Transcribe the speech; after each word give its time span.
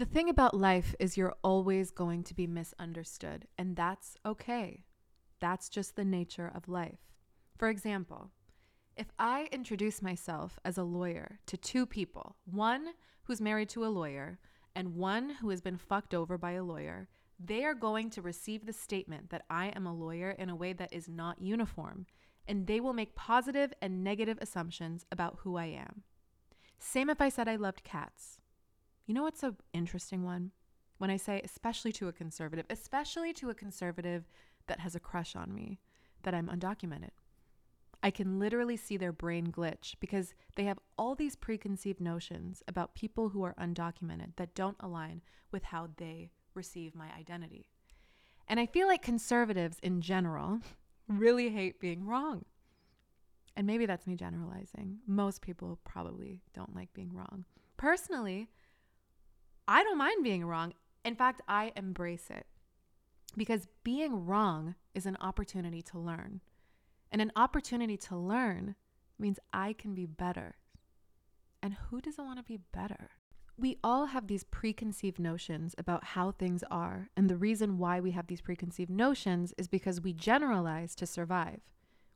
The 0.00 0.06
thing 0.06 0.30
about 0.30 0.54
life 0.54 0.94
is 0.98 1.18
you're 1.18 1.36
always 1.44 1.90
going 1.90 2.24
to 2.24 2.34
be 2.34 2.46
misunderstood, 2.46 3.46
and 3.58 3.76
that's 3.76 4.16
okay. 4.24 4.84
That's 5.40 5.68
just 5.68 5.94
the 5.94 6.06
nature 6.06 6.50
of 6.54 6.70
life. 6.70 7.00
For 7.58 7.68
example, 7.68 8.30
if 8.96 9.08
I 9.18 9.50
introduce 9.52 10.00
myself 10.00 10.58
as 10.64 10.78
a 10.78 10.84
lawyer 10.84 11.40
to 11.44 11.58
two 11.58 11.84
people, 11.84 12.36
one 12.46 12.94
who's 13.24 13.42
married 13.42 13.68
to 13.70 13.84
a 13.84 13.92
lawyer 13.92 14.38
and 14.74 14.96
one 14.96 15.28
who 15.42 15.50
has 15.50 15.60
been 15.60 15.76
fucked 15.76 16.14
over 16.14 16.38
by 16.38 16.52
a 16.52 16.64
lawyer, 16.64 17.10
they 17.38 17.62
are 17.66 17.74
going 17.74 18.08
to 18.08 18.22
receive 18.22 18.64
the 18.64 18.72
statement 18.72 19.28
that 19.28 19.44
I 19.50 19.66
am 19.66 19.86
a 19.86 19.94
lawyer 19.94 20.30
in 20.30 20.48
a 20.48 20.56
way 20.56 20.72
that 20.72 20.94
is 20.94 21.10
not 21.10 21.42
uniform, 21.42 22.06
and 22.48 22.66
they 22.66 22.80
will 22.80 22.94
make 22.94 23.14
positive 23.16 23.74
and 23.82 24.02
negative 24.02 24.38
assumptions 24.40 25.04
about 25.12 25.40
who 25.40 25.56
I 25.58 25.66
am. 25.66 26.04
Same 26.78 27.10
if 27.10 27.20
I 27.20 27.28
said 27.28 27.48
I 27.48 27.56
loved 27.56 27.84
cats. 27.84 28.39
You 29.10 29.14
know 29.14 29.24
what's 29.24 29.42
an 29.42 29.56
interesting 29.72 30.22
one? 30.22 30.52
When 30.98 31.10
I 31.10 31.16
say, 31.16 31.40
especially 31.42 31.90
to 31.94 32.06
a 32.06 32.12
conservative, 32.12 32.66
especially 32.70 33.32
to 33.32 33.50
a 33.50 33.54
conservative 33.54 34.28
that 34.68 34.78
has 34.78 34.94
a 34.94 35.00
crush 35.00 35.34
on 35.34 35.52
me, 35.52 35.80
that 36.22 36.32
I'm 36.32 36.46
undocumented. 36.46 37.10
I 38.04 38.12
can 38.12 38.38
literally 38.38 38.76
see 38.76 38.96
their 38.96 39.10
brain 39.10 39.48
glitch 39.48 39.96
because 39.98 40.32
they 40.54 40.62
have 40.62 40.78
all 40.96 41.16
these 41.16 41.34
preconceived 41.34 42.00
notions 42.00 42.62
about 42.68 42.94
people 42.94 43.30
who 43.30 43.42
are 43.42 43.56
undocumented 43.60 44.36
that 44.36 44.54
don't 44.54 44.76
align 44.78 45.22
with 45.50 45.64
how 45.64 45.88
they 45.96 46.30
receive 46.54 46.94
my 46.94 47.08
identity. 47.18 47.66
And 48.46 48.60
I 48.60 48.66
feel 48.66 48.86
like 48.86 49.02
conservatives 49.02 49.78
in 49.82 50.02
general 50.02 50.60
really 51.08 51.48
hate 51.48 51.80
being 51.80 52.06
wrong. 52.06 52.44
And 53.56 53.66
maybe 53.66 53.86
that's 53.86 54.06
me 54.06 54.14
generalizing. 54.14 54.98
Most 55.04 55.42
people 55.42 55.80
probably 55.82 56.42
don't 56.54 56.76
like 56.76 56.92
being 56.94 57.12
wrong. 57.12 57.44
Personally, 57.76 58.48
I 59.70 59.84
don't 59.84 59.98
mind 59.98 60.24
being 60.24 60.44
wrong. 60.44 60.74
In 61.04 61.14
fact, 61.14 61.42
I 61.46 61.70
embrace 61.76 62.26
it 62.28 62.44
because 63.36 63.68
being 63.84 64.26
wrong 64.26 64.74
is 64.96 65.06
an 65.06 65.16
opportunity 65.20 65.80
to 65.82 65.98
learn. 65.98 66.40
And 67.12 67.22
an 67.22 67.30
opportunity 67.36 67.96
to 67.98 68.16
learn 68.16 68.74
means 69.16 69.38
I 69.52 69.74
can 69.74 69.94
be 69.94 70.06
better. 70.06 70.56
And 71.62 71.74
who 71.74 72.00
doesn't 72.00 72.24
want 72.24 72.40
to 72.40 72.42
be 72.42 72.58
better? 72.72 73.10
We 73.56 73.78
all 73.84 74.06
have 74.06 74.26
these 74.26 74.42
preconceived 74.42 75.20
notions 75.20 75.76
about 75.78 76.02
how 76.02 76.32
things 76.32 76.64
are. 76.68 77.08
And 77.16 77.30
the 77.30 77.36
reason 77.36 77.78
why 77.78 78.00
we 78.00 78.10
have 78.10 78.26
these 78.26 78.40
preconceived 78.40 78.90
notions 78.90 79.54
is 79.56 79.68
because 79.68 80.00
we 80.00 80.12
generalize 80.12 80.96
to 80.96 81.06
survive. 81.06 81.60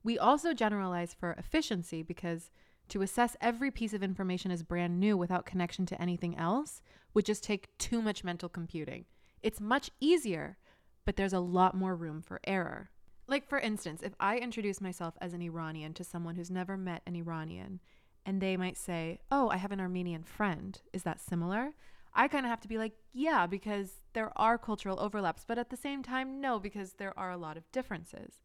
We 0.03 0.19
also 0.19 0.55
generalize 0.55 1.15
for 1.15 1.35
efficiency 1.35 2.03
because 2.03 2.51
to 2.89 3.03
assess 3.03 3.37
every 3.41 3.71
piece 3.71 3.95
of 3.95 4.03
information 4.03 4.51
as 4.51 4.63
brand 4.63 4.99
new 5.01 5.17
without 5.17 5.47
connection 5.47 5.87
to 5.87 6.01
anything 6.01 6.37
else 6.37 6.81
would 7.13 7.25
just 7.25 7.43
take 7.43 7.77
too 7.79 8.03
much 8.03 8.25
mental 8.25 8.49
computing. 8.49 9.05
It's 9.43 9.61
much 9.61 9.91
easier, 10.01 10.59
but 11.05 11.17
there's 11.17 11.33
a 11.33 11.41
lot 11.41 11.75
more 11.75 11.95
room 11.95 12.23
for 12.23 12.41
error. 12.45 12.91
Like, 13.27 13.49
for 13.49 13.59
instance, 13.59 14.03
if 14.03 14.15
I 14.21 14.37
introduce 14.37 14.81
myself 14.81 15.15
as 15.21 15.33
an 15.33 15.43
Iranian 15.43 15.95
to 15.95 16.05
someone 16.05 16.35
who's 16.35 16.51
never 16.51 16.77
met 16.77 17.03
an 17.07 17.17
Iranian, 17.17 17.81
and 18.27 18.41
they 18.41 18.57
might 18.57 18.77
say, 18.77 19.19
Oh, 19.31 19.49
I 19.49 19.57
have 19.57 19.73
an 19.73 19.81
Armenian 19.81 20.25
friend, 20.25 20.81
is 20.93 21.03
that 21.05 21.21
similar? 21.21 21.73
I 22.15 22.29
kind 22.29 22.47
of 22.47 22.51
have 22.51 22.61
to 22.61 22.69
be 22.69 22.79
like, 22.79 22.93
Yeah, 23.13 23.47
because 23.47 24.01
there 24.13 24.31
are 24.37 24.59
cultural 24.59 25.01
overlaps, 25.01 25.45
but 25.47 25.59
at 25.59 25.71
the 25.71 25.77
same 25.77 26.03
time, 26.03 26.41
no, 26.41 26.59
because 26.59 26.95
there 26.95 27.19
are 27.19 27.31
a 27.31 27.39
lot 27.39 27.57
of 27.57 27.71
differences. 27.73 28.43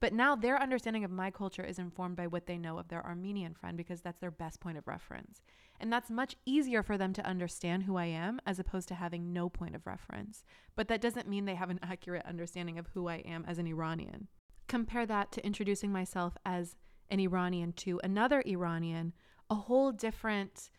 But 0.00 0.12
now 0.12 0.36
their 0.36 0.60
understanding 0.60 1.04
of 1.04 1.10
my 1.10 1.30
culture 1.30 1.64
is 1.64 1.78
informed 1.78 2.16
by 2.16 2.26
what 2.26 2.46
they 2.46 2.58
know 2.58 2.78
of 2.78 2.88
their 2.88 3.04
Armenian 3.04 3.54
friend 3.54 3.76
because 3.76 4.02
that's 4.02 4.18
their 4.18 4.30
best 4.30 4.60
point 4.60 4.76
of 4.76 4.86
reference. 4.86 5.40
And 5.80 5.92
that's 5.92 6.10
much 6.10 6.36
easier 6.44 6.82
for 6.82 6.98
them 6.98 7.12
to 7.14 7.26
understand 7.26 7.84
who 7.84 7.96
I 7.96 8.06
am 8.06 8.38
as 8.46 8.58
opposed 8.58 8.88
to 8.88 8.94
having 8.94 9.32
no 9.32 9.48
point 9.48 9.74
of 9.74 9.86
reference. 9.86 10.44
But 10.74 10.88
that 10.88 11.00
doesn't 11.00 11.28
mean 11.28 11.44
they 11.44 11.54
have 11.54 11.70
an 11.70 11.80
accurate 11.82 12.26
understanding 12.26 12.78
of 12.78 12.88
who 12.88 13.08
I 13.08 13.16
am 13.16 13.44
as 13.46 13.58
an 13.58 13.66
Iranian. 13.66 14.28
Compare 14.68 15.06
that 15.06 15.32
to 15.32 15.46
introducing 15.46 15.92
myself 15.92 16.36
as 16.44 16.76
an 17.08 17.20
Iranian 17.20 17.72
to 17.72 18.00
another 18.04 18.42
Iranian, 18.46 19.14
a 19.48 19.54
whole 19.54 19.92
different 19.92 20.70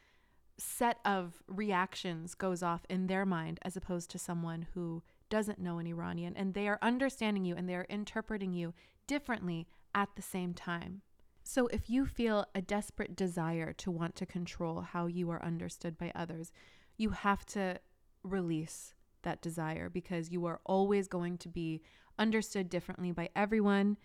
set 0.59 0.99
of 1.05 1.41
reactions 1.47 2.35
goes 2.35 2.61
off 2.63 2.85
in 2.89 3.07
their 3.07 3.25
mind 3.25 3.59
as 3.61 3.77
opposed 3.77 4.09
to 4.11 4.19
someone 4.19 4.67
who 4.73 5.03
doesn't 5.29 5.59
know 5.59 5.77
an 5.77 5.87
Iranian 5.87 6.35
and 6.35 6.53
they 6.53 6.67
are 6.67 6.79
understanding 6.81 7.45
you 7.45 7.55
and 7.55 7.67
they 7.67 7.75
are 7.75 7.85
interpreting 7.89 8.53
you 8.53 8.73
differently 9.07 9.67
at 9.95 10.09
the 10.15 10.21
same 10.21 10.53
time. 10.53 11.01
So, 11.43 11.67
if 11.67 11.89
you 11.89 12.05
feel 12.05 12.45
a 12.53 12.61
desperate 12.61 13.15
desire 13.15 13.71
to 13.73 13.89
want 13.89 14.15
to 14.17 14.25
control 14.25 14.81
how 14.81 15.07
you 15.07 15.29
are 15.29 15.43
understood 15.43 15.97
by 15.97 16.11
others, 16.13 16.51
you 16.97 17.11
have 17.11 17.45
to 17.47 17.79
release 18.21 18.93
that 19.23 19.41
desire 19.41 19.89
because 19.89 20.29
you 20.29 20.45
are 20.45 20.59
always 20.65 21.07
going 21.07 21.37
to 21.37 21.49
be 21.49 21.81
understood 22.19 22.69
differently 22.69 23.11
by 23.11 23.29
everyone 23.35 23.97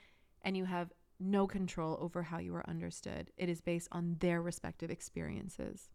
and 0.43 0.57
you 0.57 0.65
have 0.65 0.93
no 1.19 1.47
control 1.47 1.97
over 2.01 2.23
how 2.23 2.39
you 2.39 2.55
are 2.55 2.69
understood. 2.69 3.31
It 3.37 3.49
is 3.49 3.61
based 3.61 3.89
on 3.93 4.17
their 4.21 4.43
respective 4.43 4.91
experiences. 4.91 5.91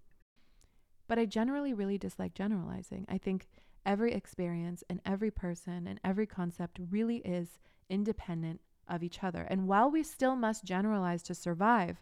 But 1.08 1.20
I 1.20 1.26
generally 1.26 1.74
really 1.74 1.98
dislike 1.98 2.34
generalizing. 2.34 3.06
I 3.08 3.18
think 3.18 3.48
every 3.86 4.14
experience 4.14 4.84
and 4.90 5.00
every 5.06 5.32
person 5.32 5.88
and 5.88 6.00
every 6.04 6.26
concept 6.26 6.80
really 6.90 7.18
is 7.18 7.60
independent 7.90 8.62
of 8.88 9.04
each 9.04 9.24
other. 9.24 9.42
And 9.50 9.68
while 9.68 9.90
we 9.90 10.04
still 10.04 10.36
must 10.36 10.64
generalize 10.64 11.24
to 11.24 11.36
survive, 11.36 11.98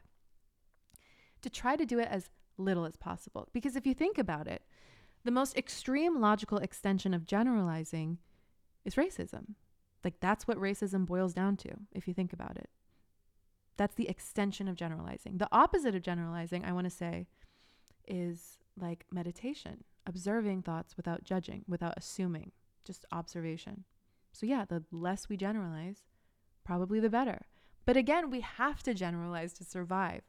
to 1.41 1.49
try 1.49 1.75
to 1.75 1.85
do 1.85 1.99
it 1.99 2.07
as 2.09 2.29
little 2.57 2.85
as 2.85 2.95
possible. 2.95 3.49
Because 3.53 3.75
if 3.75 3.85
you 3.85 3.93
think 3.93 4.17
about 4.17 4.47
it, 4.47 4.61
the 5.23 5.31
most 5.31 5.57
extreme 5.57 6.19
logical 6.19 6.59
extension 6.59 7.13
of 7.13 7.25
generalizing 7.25 8.19
is 8.83 8.95
racism. 8.95 9.55
Like 10.03 10.19
that's 10.19 10.47
what 10.47 10.59
racism 10.59 11.05
boils 11.05 11.33
down 11.33 11.57
to, 11.57 11.71
if 11.91 12.07
you 12.07 12.13
think 12.13 12.31
about 12.31 12.57
it. 12.57 12.69
That's 13.77 13.95
the 13.95 14.07
extension 14.07 14.67
of 14.67 14.75
generalizing. 14.75 15.37
The 15.37 15.49
opposite 15.51 15.95
of 15.95 16.03
generalizing, 16.03 16.63
I 16.63 16.71
want 16.71 16.85
to 16.85 16.91
say, 16.91 17.27
is 18.07 18.57
like 18.79 19.05
meditation, 19.11 19.83
observing 20.05 20.61
thoughts 20.61 20.95
without 20.95 21.23
judging, 21.23 21.65
without 21.67 21.95
assuming, 21.97 22.51
just 22.85 23.05
observation. 23.11 23.83
So, 24.31 24.45
yeah, 24.45 24.65
the 24.65 24.83
less 24.91 25.27
we 25.27 25.37
generalize, 25.37 26.03
probably 26.65 26.99
the 26.99 27.09
better. 27.09 27.45
But 27.85 27.95
again, 27.95 28.29
we 28.29 28.41
have 28.41 28.83
to 28.83 28.93
generalize 28.93 29.53
to 29.53 29.63
survive. 29.63 30.23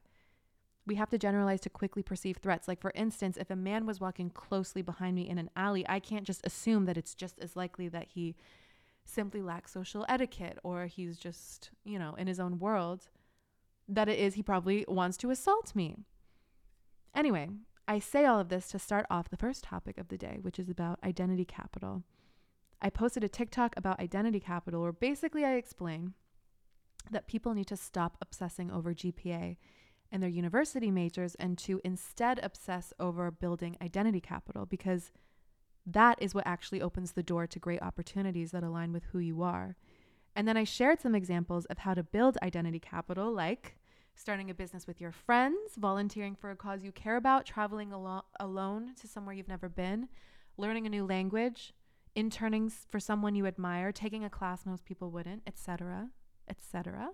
We 0.87 0.95
have 0.97 1.11
to 1.11 1.19
generalize 1.19 1.61
to 1.63 1.71
quickly 1.71 2.03
perceive 2.03 2.37
threats. 2.37 2.69
Like, 2.69 2.81
for 2.81 2.93
instance, 2.95 3.37
if 3.37 3.51
a 3.51 3.57
man 3.57 3.87
was 3.87 4.01
walking 4.01 4.31
closely 4.31 4.83
behind 4.83 5.17
me 5.17 5.29
in 5.29 5.39
an 5.39 5.51
alley, 5.57 5.85
I 5.89 5.99
can't 5.99 6.27
just 6.27 6.47
assume 6.47 6.85
that 6.85 6.97
it's 6.97 7.15
just 7.15 7.41
as 7.41 7.57
likely 7.57 7.89
that 7.89 8.09
he 8.15 8.37
simply 9.05 9.43
lacks 9.43 9.73
social 9.73 10.05
etiquette 10.09 10.59
or 10.63 10.87
he's 10.87 11.17
just, 11.17 11.71
you 11.85 11.99
know, 11.99 12.15
in 12.15 12.27
his 12.27 12.39
own 12.39 12.59
world, 12.59 13.09
that 13.89 14.09
it 14.09 14.19
is 14.19 14.35
he 14.35 14.43
probably 14.43 14.85
wants 14.87 15.17
to 15.19 15.31
assault 15.31 15.75
me. 15.75 15.97
Anyway, 17.15 17.49
I 17.89 17.99
say 17.99 18.25
all 18.25 18.41
of 18.41 18.49
this 18.49 18.69
to 18.69 18.79
start 18.79 19.07
off 19.09 19.31
the 19.31 19.37
first 19.37 19.65
topic 19.65 19.97
of 19.97 20.09
the 20.09 20.19
day, 20.19 20.39
which 20.43 20.59
is 20.59 20.69
about 20.69 20.99
identity 21.03 21.45
capital. 21.45 22.03
I 22.83 22.91
posted 22.91 23.25
a 23.25 23.29
TikTok 23.29 23.75
about 23.77 24.01
identity 24.01 24.41
capital 24.41 24.83
where 24.83 24.93
basically 24.93 25.45
I 25.45 25.55
explain 25.55 26.15
that 27.11 27.27
people 27.27 27.55
need 27.55 27.67
to 27.69 27.77
stop 27.77 28.17
obsessing 28.21 28.71
over 28.71 28.95
GPA 28.95 29.57
and 30.11 30.23
their 30.23 30.31
university 30.31 30.91
majors 30.91 31.35
and 31.37 31.59
to 31.59 31.81
instead 31.85 32.39
obsess 32.43 32.93
over 33.01 33.31
building 33.31 33.77
identity 33.83 34.21
capital 34.21 34.67
because 34.67 35.13
that 35.85 36.21
is 36.21 36.35
what 36.35 36.47
actually 36.47 36.83
opens 36.83 37.13
the 37.13 37.23
door 37.23 37.47
to 37.47 37.59
great 37.59 37.83
opportunities 37.83 38.51
that 38.51 38.63
align 38.63 38.93
with 38.93 39.05
who 39.13 39.19
you 39.19 39.43
are. 39.43 39.77
And 40.35 40.47
then 40.47 40.57
I 40.57 40.65
shared 40.65 41.01
some 41.01 41.15
examples 41.15 41.65
of 41.67 41.79
how 41.79 41.95
to 41.95 42.03
build 42.03 42.37
identity 42.43 42.79
capital, 42.79 43.33
like 43.33 43.79
starting 44.15 44.51
a 44.51 44.55
business 44.55 44.87
with 44.87 45.01
your 45.01 45.13
friends, 45.13 45.77
volunteering 45.77 46.35
for 46.35 46.51
a 46.51 46.57
cause 46.57 46.83
you 46.83 46.93
care 46.93 47.17
about, 47.17 47.47
traveling 47.47 47.93
alo- 47.93 48.25
alone 48.41 48.95
to 49.01 49.09
somewhere 49.09 49.35
you've 49.35 49.49
never 49.49 49.69
been, 49.69 50.09
learning 50.57 50.87
a 50.87 50.91
new 50.91 51.05
language, 51.05 51.73
interning 52.15 52.71
for 52.89 52.99
someone 52.99 53.35
you 53.35 53.47
admire, 53.47 53.93
taking 53.93 54.25
a 54.25 54.31
class 54.31 54.67
most 54.67 54.85
people 54.85 55.11
wouldn't, 55.11 55.43
etc 55.47 56.11
etc. 56.49 57.11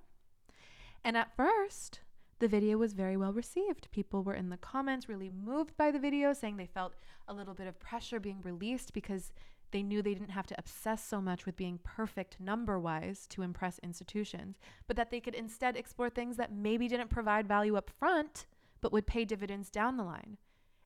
And 1.05 1.17
at 1.17 1.37
first, 1.37 2.01
the 2.39 2.49
video 2.49 2.77
was 2.77 2.93
very 2.93 3.17
well 3.17 3.33
received. 3.33 3.89
People 3.93 4.23
were 4.23 4.35
in 4.35 4.51
the 4.51 4.57
comments 4.57 5.09
really 5.09 5.31
moved 5.31 5.77
by 5.77 5.91
the 5.91 5.99
video, 5.99 6.33
saying 6.33 6.57
they 6.57 6.67
felt 6.67 6.95
a 7.29 7.35
little 7.35 7.55
bit 7.55 7.67
of 7.67 7.79
pressure 7.79 8.19
being 8.19 8.41
released 8.43 8.93
because 8.93 9.33
they 9.71 9.83
knew 9.83 10.03
they 10.03 10.15
didn't 10.15 10.31
have 10.31 10.47
to 10.47 10.59
obsess 10.59 11.05
so 11.05 11.21
much 11.21 11.47
with 11.47 11.57
being 11.57 11.79
perfect 11.83 12.39
number 12.39 12.79
wise 12.79 13.27
to 13.29 13.43
impress 13.43 13.79
institutions, 13.79 14.59
but 14.87 14.97
that 14.97 15.11
they 15.11 15.21
could 15.21 15.35
instead 15.35 15.77
explore 15.77 16.11
things 16.11 16.37
that 16.37 16.53
maybe 16.53 16.89
didn't 16.89 17.11
provide 17.11 17.49
value 17.49 17.77
up 17.77 17.89
front, 17.89 18.47
but 18.81 18.93
would 18.93 19.07
pay 19.07 19.25
dividends 19.25 19.71
down 19.71 19.97
the 19.97 20.05
line. 20.05 20.37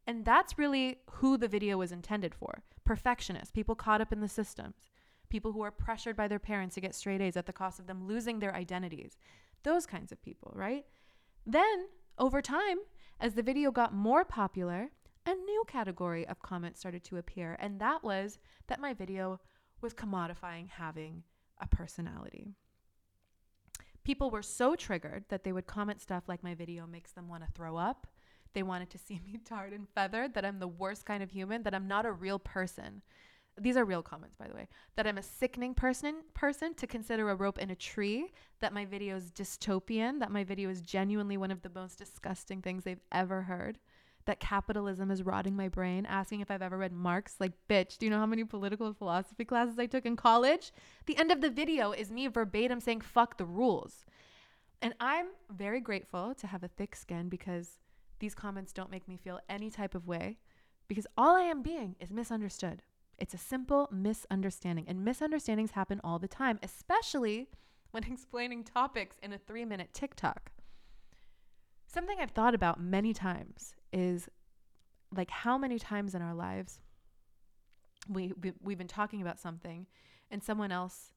And 0.06 0.24
that's 0.24 0.58
really 0.58 0.98
who 1.10 1.36
the 1.36 1.48
video 1.48 1.78
was 1.78 1.90
intended 1.90 2.34
for 2.34 2.62
perfectionists, 2.84 3.50
people 3.50 3.74
caught 3.74 4.00
up 4.00 4.12
in 4.12 4.20
the 4.20 4.28
systems 4.28 4.76
people 5.28 5.52
who 5.52 5.62
are 5.62 5.70
pressured 5.70 6.16
by 6.16 6.28
their 6.28 6.38
parents 6.38 6.74
to 6.74 6.80
get 6.80 6.94
straight 6.94 7.20
A's 7.20 7.36
at 7.36 7.46
the 7.46 7.52
cost 7.52 7.78
of 7.78 7.86
them 7.86 8.06
losing 8.06 8.38
their 8.38 8.54
identities. 8.54 9.16
Those 9.62 9.86
kinds 9.86 10.12
of 10.12 10.22
people, 10.22 10.52
right? 10.54 10.84
Then, 11.44 11.86
over 12.18 12.40
time, 12.40 12.78
as 13.20 13.34
the 13.34 13.42
video 13.42 13.70
got 13.70 13.94
more 13.94 14.24
popular, 14.24 14.90
a 15.24 15.34
new 15.34 15.64
category 15.66 16.26
of 16.26 16.42
comments 16.42 16.80
started 16.80 17.02
to 17.04 17.16
appear, 17.16 17.56
and 17.58 17.80
that 17.80 18.04
was 18.04 18.38
that 18.68 18.80
my 18.80 18.94
video 18.94 19.40
was 19.80 19.94
commodifying 19.94 20.68
having 20.68 21.24
a 21.60 21.66
personality. 21.66 22.54
People 24.04 24.30
were 24.30 24.42
so 24.42 24.76
triggered 24.76 25.24
that 25.30 25.42
they 25.42 25.52
would 25.52 25.66
comment 25.66 26.00
stuff 26.00 26.28
like 26.28 26.44
my 26.44 26.54
video 26.54 26.86
makes 26.86 27.10
them 27.12 27.28
want 27.28 27.44
to 27.44 27.50
throw 27.52 27.76
up. 27.76 28.06
They 28.54 28.62
wanted 28.62 28.88
to 28.90 28.98
see 28.98 29.20
me 29.26 29.38
tarred 29.44 29.72
and 29.72 29.88
feathered, 29.88 30.34
that 30.34 30.44
I'm 30.44 30.60
the 30.60 30.68
worst 30.68 31.04
kind 31.04 31.22
of 31.22 31.30
human, 31.30 31.64
that 31.64 31.74
I'm 31.74 31.88
not 31.88 32.06
a 32.06 32.12
real 32.12 32.38
person. 32.38 33.02
These 33.58 33.76
are 33.76 33.84
real 33.84 34.02
comments, 34.02 34.36
by 34.36 34.48
the 34.48 34.54
way. 34.54 34.68
That 34.96 35.06
I'm 35.06 35.18
a 35.18 35.22
sickening 35.22 35.74
person, 35.74 36.16
person 36.34 36.74
to 36.74 36.86
consider 36.86 37.30
a 37.30 37.34
rope 37.34 37.58
in 37.58 37.70
a 37.70 37.74
tree. 37.74 38.32
That 38.60 38.74
my 38.74 38.84
video 38.84 39.16
is 39.16 39.30
dystopian. 39.30 40.20
That 40.20 40.30
my 40.30 40.44
video 40.44 40.68
is 40.68 40.80
genuinely 40.82 41.36
one 41.36 41.50
of 41.50 41.62
the 41.62 41.70
most 41.70 41.98
disgusting 41.98 42.60
things 42.60 42.84
they've 42.84 43.00
ever 43.12 43.42
heard 43.42 43.78
that 44.26 44.40
capitalism 44.40 45.10
is 45.10 45.22
rotting 45.22 45.56
my 45.56 45.68
brain, 45.68 46.04
asking 46.04 46.40
if 46.40 46.50
I've 46.50 46.62
ever 46.62 46.76
read 46.76 46.92
Marx. 46.92 47.36
Like, 47.40 47.52
bitch, 47.70 47.96
do 47.96 48.06
you 48.06 48.10
know 48.10 48.18
how 48.18 48.26
many 48.26 48.44
political 48.44 48.92
philosophy 48.92 49.44
classes 49.44 49.78
I 49.78 49.86
took 49.86 50.04
in 50.04 50.16
college? 50.16 50.72
The 51.06 51.16
end 51.16 51.32
of 51.32 51.40
the 51.40 51.50
video 51.50 51.92
is 51.92 52.10
me 52.10 52.26
verbatim 52.26 52.80
saying, 52.80 53.00
fuck 53.00 53.38
the 53.38 53.44
rules. 53.44 54.04
And 54.82 54.94
I'm 55.00 55.28
very 55.50 55.80
grateful 55.80 56.34
to 56.34 56.46
have 56.48 56.62
a 56.62 56.68
thick 56.68 56.94
skin 56.94 57.28
because 57.28 57.78
these 58.18 58.34
comments 58.34 58.72
don't 58.72 58.90
make 58.90 59.08
me 59.08 59.16
feel 59.16 59.40
any 59.48 59.70
type 59.70 59.94
of 59.94 60.06
way 60.06 60.38
because 60.88 61.06
all 61.16 61.36
I 61.36 61.42
am 61.42 61.62
being 61.62 61.96
is 62.00 62.10
misunderstood. 62.10 62.82
It's 63.18 63.34
a 63.34 63.38
simple 63.38 63.88
misunderstanding, 63.90 64.86
and 64.88 65.04
misunderstandings 65.04 65.72
happen 65.72 66.00
all 66.04 66.18
the 66.18 66.28
time, 66.28 66.58
especially 66.62 67.48
when 67.90 68.04
explaining 68.12 68.64
topics 68.64 69.16
in 69.22 69.32
a 69.32 69.38
three 69.38 69.64
minute 69.64 69.90
TikTok. 69.92 70.50
Something 71.86 72.18
I've 72.20 72.32
thought 72.32 72.54
about 72.54 72.80
many 72.80 73.14
times 73.14 73.74
is 73.92 74.28
like 75.14 75.30
how 75.30 75.56
many 75.56 75.78
times 75.78 76.14
in 76.14 76.22
our 76.22 76.34
lives 76.34 76.80
we, 78.08 78.32
we 78.40 78.52
we've 78.62 78.78
been 78.78 78.86
talking 78.86 79.22
about 79.22 79.38
something 79.38 79.86
and 80.30 80.42
someone 80.42 80.72
else 80.72 81.12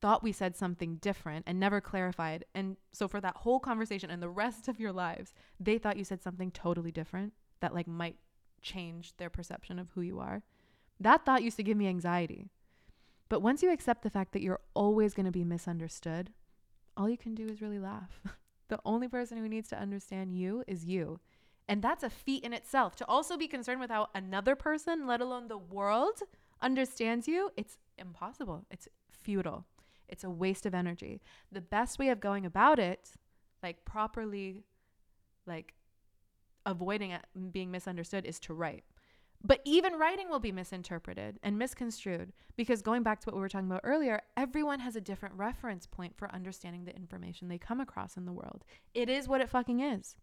thought 0.00 0.22
we 0.22 0.32
said 0.32 0.56
something 0.56 0.96
different 0.96 1.44
and 1.46 1.58
never 1.58 1.80
clarified 1.80 2.44
and 2.54 2.76
so 2.92 3.08
for 3.08 3.20
that 3.20 3.36
whole 3.38 3.60
conversation 3.60 4.10
and 4.10 4.22
the 4.22 4.28
rest 4.28 4.68
of 4.68 4.78
your 4.78 4.92
lives 4.92 5.32
they 5.58 5.78
thought 5.78 5.96
you 5.96 6.04
said 6.04 6.22
something 6.22 6.50
totally 6.50 6.92
different 6.92 7.32
that 7.60 7.74
like 7.74 7.86
might 7.86 8.16
change 8.62 9.16
their 9.16 9.30
perception 9.30 9.78
of 9.78 9.90
who 9.90 10.00
you 10.00 10.18
are 10.18 10.42
that 11.00 11.24
thought 11.24 11.42
used 11.42 11.56
to 11.56 11.62
give 11.62 11.76
me 11.76 11.88
anxiety 11.88 12.50
but 13.28 13.42
once 13.42 13.62
you 13.62 13.72
accept 13.72 14.02
the 14.02 14.10
fact 14.10 14.32
that 14.32 14.42
you're 14.42 14.60
always 14.74 15.14
going 15.14 15.26
to 15.26 15.32
be 15.32 15.44
misunderstood 15.44 16.32
all 16.96 17.08
you 17.08 17.18
can 17.18 17.34
do 17.34 17.46
is 17.46 17.60
really 17.60 17.78
laugh 17.78 18.20
the 18.68 18.78
only 18.84 19.08
person 19.08 19.38
who 19.38 19.48
needs 19.48 19.68
to 19.68 19.78
understand 19.78 20.32
you 20.32 20.64
is 20.66 20.84
you 20.84 21.20
and 21.68 21.82
that's 21.82 22.04
a 22.04 22.10
feat 22.10 22.44
in 22.44 22.52
itself. 22.52 22.94
To 22.96 23.06
also 23.06 23.36
be 23.36 23.48
concerned 23.48 23.80
with 23.80 23.90
how 23.90 24.08
another 24.14 24.54
person, 24.54 25.06
let 25.06 25.20
alone 25.20 25.48
the 25.48 25.58
world, 25.58 26.20
understands 26.62 27.26
you, 27.26 27.50
it's 27.56 27.78
impossible. 27.98 28.64
It's 28.70 28.88
futile. 29.10 29.64
It's 30.08 30.22
a 30.22 30.30
waste 30.30 30.66
of 30.66 30.74
energy. 30.74 31.20
The 31.50 31.60
best 31.60 31.98
way 31.98 32.10
of 32.10 32.20
going 32.20 32.46
about 32.46 32.78
it, 32.78 33.10
like 33.62 33.84
properly, 33.84 34.62
like 35.46 35.74
avoiding 36.64 37.14
being 37.50 37.72
misunderstood, 37.72 38.24
is 38.24 38.38
to 38.40 38.54
write. 38.54 38.84
But 39.44 39.60
even 39.64 39.94
writing 39.94 40.28
will 40.28 40.40
be 40.40 40.52
misinterpreted 40.52 41.38
and 41.42 41.58
misconstrued 41.58 42.32
because 42.56 42.82
going 42.82 43.02
back 43.02 43.20
to 43.20 43.26
what 43.26 43.36
we 43.36 43.40
were 43.40 43.48
talking 43.48 43.70
about 43.70 43.82
earlier, 43.84 44.22
everyone 44.36 44.80
has 44.80 44.96
a 44.96 45.00
different 45.00 45.36
reference 45.36 45.86
point 45.86 46.16
for 46.16 46.30
understanding 46.34 46.84
the 46.84 46.96
information 46.96 47.48
they 47.48 47.58
come 47.58 47.80
across 47.80 48.16
in 48.16 48.24
the 48.24 48.32
world. 48.32 48.64
It 48.94 49.08
is 49.08 49.28
what 49.28 49.40
it 49.40 49.50
fucking 49.50 49.80
is. 49.80 50.16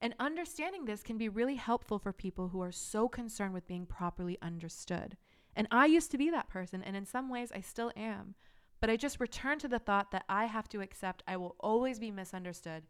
And 0.00 0.14
understanding 0.20 0.84
this 0.84 1.02
can 1.02 1.16
be 1.16 1.28
really 1.28 1.54
helpful 1.54 1.98
for 1.98 2.12
people 2.12 2.48
who 2.48 2.60
are 2.60 2.72
so 2.72 3.08
concerned 3.08 3.54
with 3.54 3.66
being 3.66 3.86
properly 3.86 4.36
understood. 4.42 5.16
And 5.54 5.66
I 5.70 5.86
used 5.86 6.10
to 6.10 6.18
be 6.18 6.28
that 6.30 6.50
person, 6.50 6.82
and 6.82 6.94
in 6.94 7.06
some 7.06 7.30
ways 7.30 7.50
I 7.54 7.62
still 7.62 7.90
am. 7.96 8.34
But 8.80 8.90
I 8.90 8.96
just 8.96 9.20
return 9.20 9.58
to 9.60 9.68
the 9.68 9.78
thought 9.78 10.10
that 10.10 10.24
I 10.28 10.44
have 10.44 10.68
to 10.68 10.82
accept 10.82 11.22
I 11.26 11.38
will 11.38 11.56
always 11.60 11.98
be 11.98 12.10
misunderstood. 12.10 12.82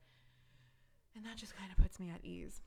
And 1.15 1.25
that 1.25 1.37
just 1.37 1.57
kind 1.57 1.71
of 1.71 1.79
puts 1.79 2.01
me 2.01 2.11
at 2.11 2.25
ease. 2.25 2.61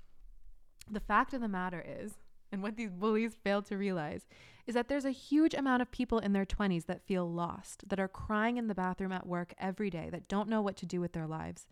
The 0.89 1.01
fact 1.01 1.33
of 1.33 1.41
the 1.41 1.49
matter 1.49 1.83
is, 1.85 2.17
and 2.51 2.61
what 2.61 2.75
these 2.75 2.91
bullies 2.91 3.35
fail 3.43 3.61
to 3.63 3.77
realize, 3.77 4.27
is 4.67 4.75
that 4.75 4.87
there's 4.87 5.05
a 5.05 5.11
huge 5.11 5.53
amount 5.53 5.81
of 5.81 5.91
people 5.91 6.19
in 6.19 6.33
their 6.33 6.45
20s 6.45 6.85
that 6.85 7.05
feel 7.05 7.29
lost, 7.29 7.87
that 7.89 7.99
are 7.99 8.07
crying 8.07 8.57
in 8.57 8.67
the 8.67 8.75
bathroom 8.75 9.11
at 9.11 9.27
work 9.27 9.53
every 9.57 9.89
day, 9.89 10.09
that 10.11 10.27
don't 10.27 10.49
know 10.49 10.61
what 10.61 10.77
to 10.77 10.85
do 10.85 11.01
with 11.01 11.13
their 11.13 11.27
lives 11.27 11.67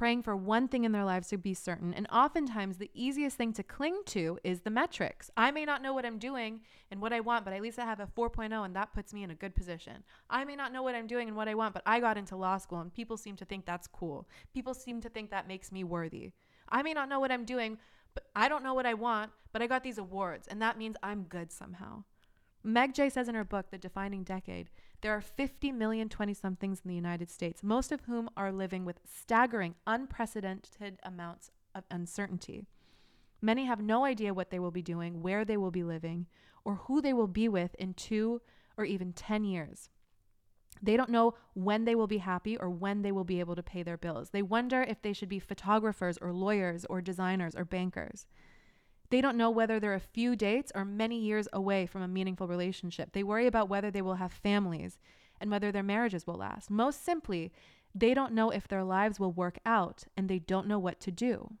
praying 0.00 0.22
for 0.22 0.34
one 0.34 0.66
thing 0.68 0.84
in 0.84 0.92
their 0.92 1.04
lives 1.04 1.28
to 1.28 1.36
be 1.36 1.54
certain. 1.54 1.92
And 1.92 2.06
oftentimes, 2.10 2.78
the 2.78 2.90
easiest 2.94 3.36
thing 3.36 3.52
to 3.52 3.62
cling 3.62 4.00
to 4.06 4.38
is 4.42 4.60
the 4.60 4.70
metrics. 4.70 5.30
I 5.36 5.50
may 5.50 5.64
not 5.64 5.82
know 5.82 5.92
what 5.92 6.06
I'm 6.06 6.18
doing 6.18 6.60
and 6.90 7.02
what 7.02 7.12
I 7.12 7.20
want, 7.20 7.44
but 7.44 7.52
at 7.52 7.60
least 7.60 7.78
I 7.78 7.84
have 7.84 8.00
a 8.00 8.06
4.0 8.06 8.64
and 8.64 8.74
that 8.76 8.94
puts 8.94 9.12
me 9.12 9.22
in 9.22 9.30
a 9.30 9.34
good 9.34 9.54
position. 9.54 10.02
I 10.28 10.44
may 10.44 10.56
not 10.56 10.72
know 10.72 10.82
what 10.82 10.94
I'm 10.94 11.06
doing 11.06 11.28
and 11.28 11.36
what 11.36 11.48
I 11.48 11.54
want, 11.54 11.74
but 11.74 11.82
I 11.84 12.00
got 12.00 12.16
into 12.16 12.34
law 12.34 12.56
school 12.56 12.80
and 12.80 12.92
people 12.92 13.18
seem 13.18 13.36
to 13.36 13.44
think 13.44 13.66
that's 13.66 13.86
cool. 13.86 14.28
People 14.54 14.72
seem 14.74 15.00
to 15.02 15.10
think 15.10 15.30
that 15.30 15.48
makes 15.48 15.70
me 15.70 15.84
worthy. 15.84 16.32
I 16.68 16.82
may 16.82 16.94
not 16.94 17.08
know 17.08 17.20
what 17.20 17.32
I'm 17.32 17.44
doing, 17.44 17.78
but 18.14 18.24
I 18.34 18.48
don't 18.48 18.64
know 18.64 18.74
what 18.74 18.86
I 18.86 18.94
want, 18.94 19.32
but 19.52 19.62
I 19.62 19.66
got 19.66 19.82
these 19.82 19.98
awards 19.98 20.48
and 20.48 20.60
that 20.62 20.78
means 20.78 20.96
I'm 21.02 21.24
good 21.24 21.52
somehow. 21.52 22.04
Meg 22.62 22.94
Jay 22.94 23.08
says 23.08 23.28
in 23.28 23.34
her 23.34 23.44
book, 23.44 23.70
The 23.70 23.78
Defining 23.78 24.22
Decade, 24.22 24.68
there 25.00 25.12
are 25.12 25.20
50 25.22 25.72
million 25.72 26.08
20 26.08 26.34
somethings 26.34 26.82
in 26.84 26.88
the 26.88 26.94
United 26.94 27.30
States, 27.30 27.62
most 27.62 27.90
of 27.90 28.02
whom 28.02 28.28
are 28.36 28.52
living 28.52 28.84
with 28.84 29.00
staggering, 29.08 29.74
unprecedented 29.86 30.98
amounts 31.02 31.50
of 31.74 31.84
uncertainty. 31.90 32.66
Many 33.40 33.64
have 33.64 33.80
no 33.80 34.04
idea 34.04 34.34
what 34.34 34.50
they 34.50 34.58
will 34.58 34.70
be 34.70 34.82
doing, 34.82 35.22
where 35.22 35.44
they 35.44 35.56
will 35.56 35.70
be 35.70 35.82
living, 35.82 36.26
or 36.64 36.74
who 36.74 37.00
they 37.00 37.14
will 37.14 37.26
be 37.26 37.48
with 37.48 37.74
in 37.76 37.94
two 37.94 38.42
or 38.76 38.84
even 38.84 39.14
10 39.14 39.44
years. 39.44 39.88
They 40.82 40.96
don't 40.96 41.10
know 41.10 41.34
when 41.54 41.84
they 41.84 41.94
will 41.94 42.06
be 42.06 42.18
happy 42.18 42.56
or 42.56 42.70
when 42.70 43.02
they 43.02 43.12
will 43.12 43.24
be 43.24 43.40
able 43.40 43.56
to 43.56 43.62
pay 43.62 43.82
their 43.82 43.96
bills. 43.96 44.30
They 44.30 44.42
wonder 44.42 44.82
if 44.82 45.02
they 45.02 45.12
should 45.12 45.28
be 45.28 45.38
photographers 45.38 46.18
or 46.18 46.32
lawyers 46.32 46.84
or 46.86 47.00
designers 47.00 47.54
or 47.54 47.64
bankers. 47.64 48.26
They 49.10 49.20
don't 49.20 49.36
know 49.36 49.50
whether 49.50 49.78
they're 49.80 49.94
a 49.94 50.00
few 50.00 50.36
dates 50.36 50.70
or 50.74 50.84
many 50.84 51.18
years 51.18 51.48
away 51.52 51.86
from 51.86 52.02
a 52.02 52.08
meaningful 52.08 52.46
relationship. 52.46 53.12
They 53.12 53.24
worry 53.24 53.46
about 53.46 53.68
whether 53.68 53.90
they 53.90 54.02
will 54.02 54.14
have 54.14 54.32
families 54.32 54.98
and 55.40 55.50
whether 55.50 55.72
their 55.72 55.82
marriages 55.82 56.26
will 56.26 56.36
last. 56.36 56.70
Most 56.70 57.04
simply, 57.04 57.52
they 57.94 58.14
don't 58.14 58.32
know 58.32 58.50
if 58.50 58.68
their 58.68 58.84
lives 58.84 59.18
will 59.18 59.32
work 59.32 59.58
out 59.66 60.04
and 60.16 60.28
they 60.28 60.38
don't 60.38 60.68
know 60.68 60.78
what 60.78 61.00
to 61.00 61.10
do. 61.10 61.54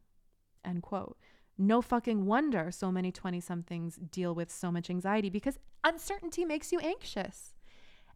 End 0.64 0.82
quote. 0.82 1.18
No 1.58 1.82
fucking 1.82 2.24
wonder 2.24 2.70
so 2.70 2.92
many 2.92 3.12
20 3.12 3.40
somethings 3.40 3.96
deal 3.96 4.34
with 4.34 4.50
so 4.50 4.70
much 4.70 4.88
anxiety 4.88 5.28
because 5.28 5.58
uncertainty 5.84 6.44
makes 6.44 6.72
you 6.72 6.78
anxious. 6.78 7.54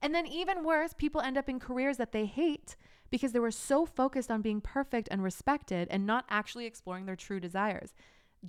And 0.03 0.15
then, 0.15 0.27
even 0.27 0.65
worse, 0.65 0.93
people 0.93 1.21
end 1.21 1.39
up 1.39 1.49
in 1.49 1.61
careers 1.61 1.97
that 1.97 2.13
they 2.13 2.27
hate 2.27 2.77
because 3.11 3.33
they 3.33 3.39
were 3.39 3.51
so 3.51 3.87
focused 3.87 4.31
on 4.31 4.43
being 4.43 4.61
perfect 4.61 5.09
and 5.11 5.23
respected 5.23 5.89
and 5.91 6.07
not 6.07 6.25
actually 6.29 6.67
exploring 6.67 7.07
their 7.07 7.17
true 7.17 7.41
desires. 7.41 7.95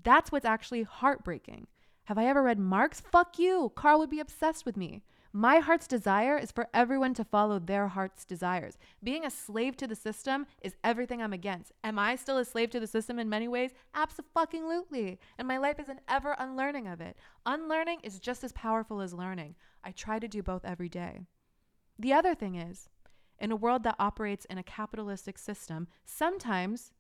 That's 0.03 0.31
what's 0.31 0.45
actually 0.45 0.83
heartbreaking. 0.83 1.67
Have 2.05 2.17
I 2.17 2.25
ever 2.27 2.43
read 2.43 2.59
Marx? 2.59 2.99
Fuck 2.99 3.39
you. 3.39 3.71
Karl 3.75 3.99
would 3.99 4.09
be 4.09 4.19
obsessed 4.19 4.65
with 4.65 4.77
me. 4.77 5.03
My 5.37 5.59
heart's 5.59 5.85
desire 5.85 6.37
is 6.37 6.51
for 6.51 6.69
everyone 6.73 7.13
to 7.15 7.25
follow 7.25 7.59
their 7.59 7.89
heart's 7.89 8.23
desires. 8.23 8.77
Being 9.03 9.25
a 9.25 9.29
slave 9.29 9.75
to 9.77 9.85
the 9.85 9.95
system 9.95 10.45
is 10.61 10.77
everything 10.81 11.21
I'm 11.21 11.33
against. 11.33 11.73
Am 11.83 11.99
I 11.99 12.15
still 12.15 12.37
a 12.37 12.45
slave 12.45 12.69
to 12.69 12.79
the 12.79 12.87
system 12.87 13.19
in 13.19 13.27
many 13.27 13.49
ways? 13.49 13.71
Absolutely. 13.93 15.19
And 15.37 15.45
my 15.45 15.57
life 15.57 15.77
is 15.77 15.89
an 15.89 15.99
ever 16.07 16.37
unlearning 16.39 16.87
of 16.87 17.01
it. 17.01 17.17
Unlearning 17.45 17.99
is 18.01 18.19
just 18.19 18.45
as 18.45 18.53
powerful 18.53 19.01
as 19.01 19.13
learning. 19.13 19.55
I 19.83 19.91
try 19.91 20.19
to 20.19 20.27
do 20.27 20.41
both 20.41 20.63
every 20.63 20.87
day. 20.87 21.25
The 21.97 22.13
other 22.13 22.35
thing 22.35 22.55
is, 22.55 22.89
in 23.39 23.51
a 23.51 23.55
world 23.55 23.83
that 23.83 23.95
operates 23.99 24.45
in 24.45 24.57
a 24.57 24.63
capitalistic 24.63 25.37
system, 25.37 25.87
sometimes 26.05 26.91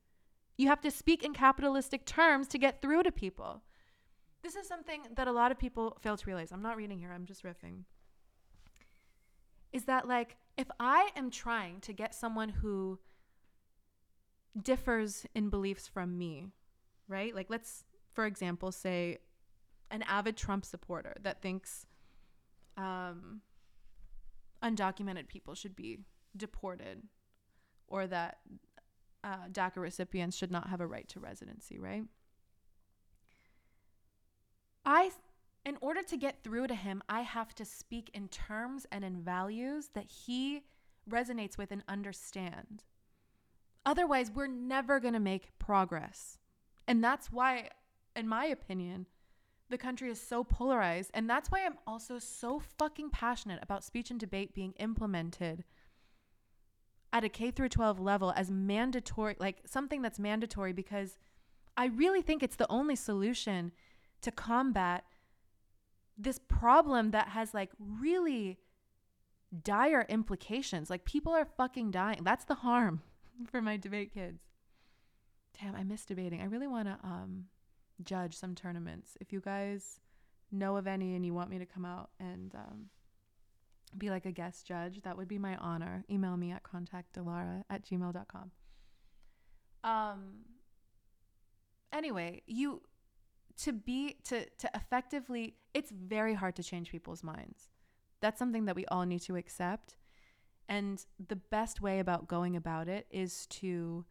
you 0.57 0.67
have 0.67 0.81
to 0.81 0.91
speak 0.91 1.23
in 1.23 1.33
capitalistic 1.33 2.05
terms 2.05 2.47
to 2.49 2.57
get 2.57 2.81
through 2.81 3.03
to 3.03 3.11
people. 3.11 3.61
This 4.41 4.55
is 4.55 4.67
something 4.67 5.01
that 5.15 5.27
a 5.27 5.31
lot 5.31 5.51
of 5.51 5.57
people 5.57 5.97
fail 5.99 6.17
to 6.17 6.25
realize. 6.25 6.51
I'm 6.51 6.61
not 6.61 6.77
reading 6.77 6.99
here, 6.99 7.11
I'm 7.11 7.25
just 7.25 7.43
riffing. 7.43 7.83
Is 9.73 9.85
that 9.85 10.07
like 10.07 10.37
if 10.57 10.67
I 10.79 11.09
am 11.15 11.29
trying 11.29 11.81
to 11.81 11.93
get 11.93 12.15
someone 12.15 12.49
who 12.49 12.99
differs 14.61 15.25
in 15.35 15.49
beliefs 15.49 15.87
from 15.87 16.17
me, 16.17 16.47
right? 17.07 17.35
Like 17.35 17.47
let's 17.49 17.83
for 18.13 18.25
example 18.25 18.71
say 18.71 19.17
an 19.91 20.03
avid 20.03 20.37
Trump 20.37 20.63
supporter 20.63 21.15
that 21.21 21.41
thinks 21.41 21.85
um, 22.77 23.41
undocumented 24.63 25.27
people 25.27 25.55
should 25.55 25.75
be 25.75 25.99
deported 26.35 27.03
or 27.87 28.07
that 28.07 28.37
uh, 29.23 29.47
DACA 29.51 29.77
recipients 29.77 30.37
should 30.37 30.51
not 30.51 30.69
have 30.69 30.81
a 30.81 30.87
right 30.87 31.07
to 31.09 31.19
residency, 31.19 31.77
right? 31.79 32.03
I, 34.85 35.11
in 35.65 35.77
order 35.81 36.03
to 36.03 36.17
get 36.17 36.43
through 36.43 36.67
to 36.67 36.75
him, 36.75 37.01
I 37.09 37.21
have 37.21 37.55
to 37.55 37.65
speak 37.65 38.11
in 38.13 38.27
terms 38.27 38.85
and 38.91 39.03
in 39.03 39.21
values 39.21 39.89
that 39.93 40.07
he 40.07 40.61
resonates 41.09 41.57
with 41.57 41.71
and 41.71 41.83
understand. 41.87 42.83
Otherwise, 43.85 44.31
we're 44.31 44.47
never 44.47 44.99
going 44.99 45.13
to 45.13 45.19
make 45.19 45.57
progress. 45.59 46.37
And 46.87 47.03
that's 47.03 47.31
why 47.31 47.69
in 48.15 48.27
my 48.27 48.45
opinion, 48.45 49.07
the 49.69 49.77
country 49.77 50.09
is 50.09 50.21
so 50.21 50.43
polarized. 50.43 51.11
And 51.13 51.29
that's 51.29 51.49
why 51.49 51.65
I'm 51.65 51.77
also 51.87 52.19
so 52.19 52.61
fucking 52.77 53.09
passionate 53.09 53.59
about 53.61 53.83
speech 53.83 54.11
and 54.11 54.19
debate 54.19 54.53
being 54.53 54.73
implemented 54.79 55.63
at 57.11 57.23
a 57.23 57.29
K 57.29 57.51
through 57.51 57.69
12 57.69 57.99
level 57.99 58.33
as 58.35 58.51
mandatory, 58.51 59.35
like 59.39 59.61
something 59.65 60.01
that's 60.01 60.19
mandatory, 60.19 60.73
because 60.73 61.17
I 61.77 61.85
really 61.85 62.21
think 62.21 62.43
it's 62.43 62.57
the 62.57 62.69
only 62.69 62.95
solution 62.95 63.71
to 64.21 64.31
combat 64.31 65.05
this 66.17 66.39
problem 66.39 67.11
that 67.11 67.29
has 67.29 67.53
like 67.53 67.71
really 67.79 68.59
dire 69.63 70.05
implications. 70.09 70.89
Like 70.89 71.05
people 71.05 71.33
are 71.33 71.45
fucking 71.45 71.91
dying. 71.91 72.19
That's 72.23 72.45
the 72.45 72.55
harm 72.55 73.01
for 73.51 73.61
my 73.61 73.77
debate 73.77 74.13
kids. 74.13 74.41
Damn, 75.59 75.75
I 75.75 75.83
miss 75.83 76.05
debating. 76.05 76.41
I 76.41 76.45
really 76.45 76.67
want 76.67 76.87
to 76.87 76.97
um 77.03 77.45
judge 78.03 78.35
some 78.35 78.55
tournaments. 78.55 79.17
If 79.19 79.31
you 79.31 79.39
guys 79.39 79.99
know 80.51 80.77
of 80.77 80.87
any 80.87 81.15
and 81.15 81.25
you 81.25 81.33
want 81.33 81.49
me 81.49 81.59
to 81.59 81.65
come 81.65 81.85
out 81.85 82.09
and 82.19 82.53
um, 82.55 82.85
be 83.97 84.09
like 84.09 84.25
a 84.25 84.31
guest 84.31 84.65
judge, 84.65 85.01
that 85.03 85.17
would 85.17 85.27
be 85.27 85.37
my 85.37 85.55
honor. 85.57 86.03
Email 86.09 86.37
me 86.37 86.51
at 86.51 86.63
contactdellara 86.63 87.63
at 87.69 87.85
gmail.com. 87.85 88.51
Um, 89.83 90.45
anyway, 91.93 92.41
you 92.47 92.81
to 93.57 93.71
be 93.71 94.17
to 94.25 94.45
to 94.57 94.69
effectively 94.73 95.55
it's 95.73 95.91
very 95.91 96.33
hard 96.33 96.55
to 96.55 96.63
change 96.63 96.91
people's 96.91 97.23
minds. 97.23 97.69
That's 98.21 98.39
something 98.39 98.65
that 98.65 98.75
we 98.75 98.85
all 98.87 99.05
need 99.05 99.21
to 99.23 99.35
accept. 99.35 99.97
And 100.67 101.05
the 101.27 101.35
best 101.35 101.79
way 101.79 101.99
about 101.99 102.27
going 102.27 102.55
about 102.55 102.87
it 102.87 103.05
is 103.11 103.45
to 103.47 104.05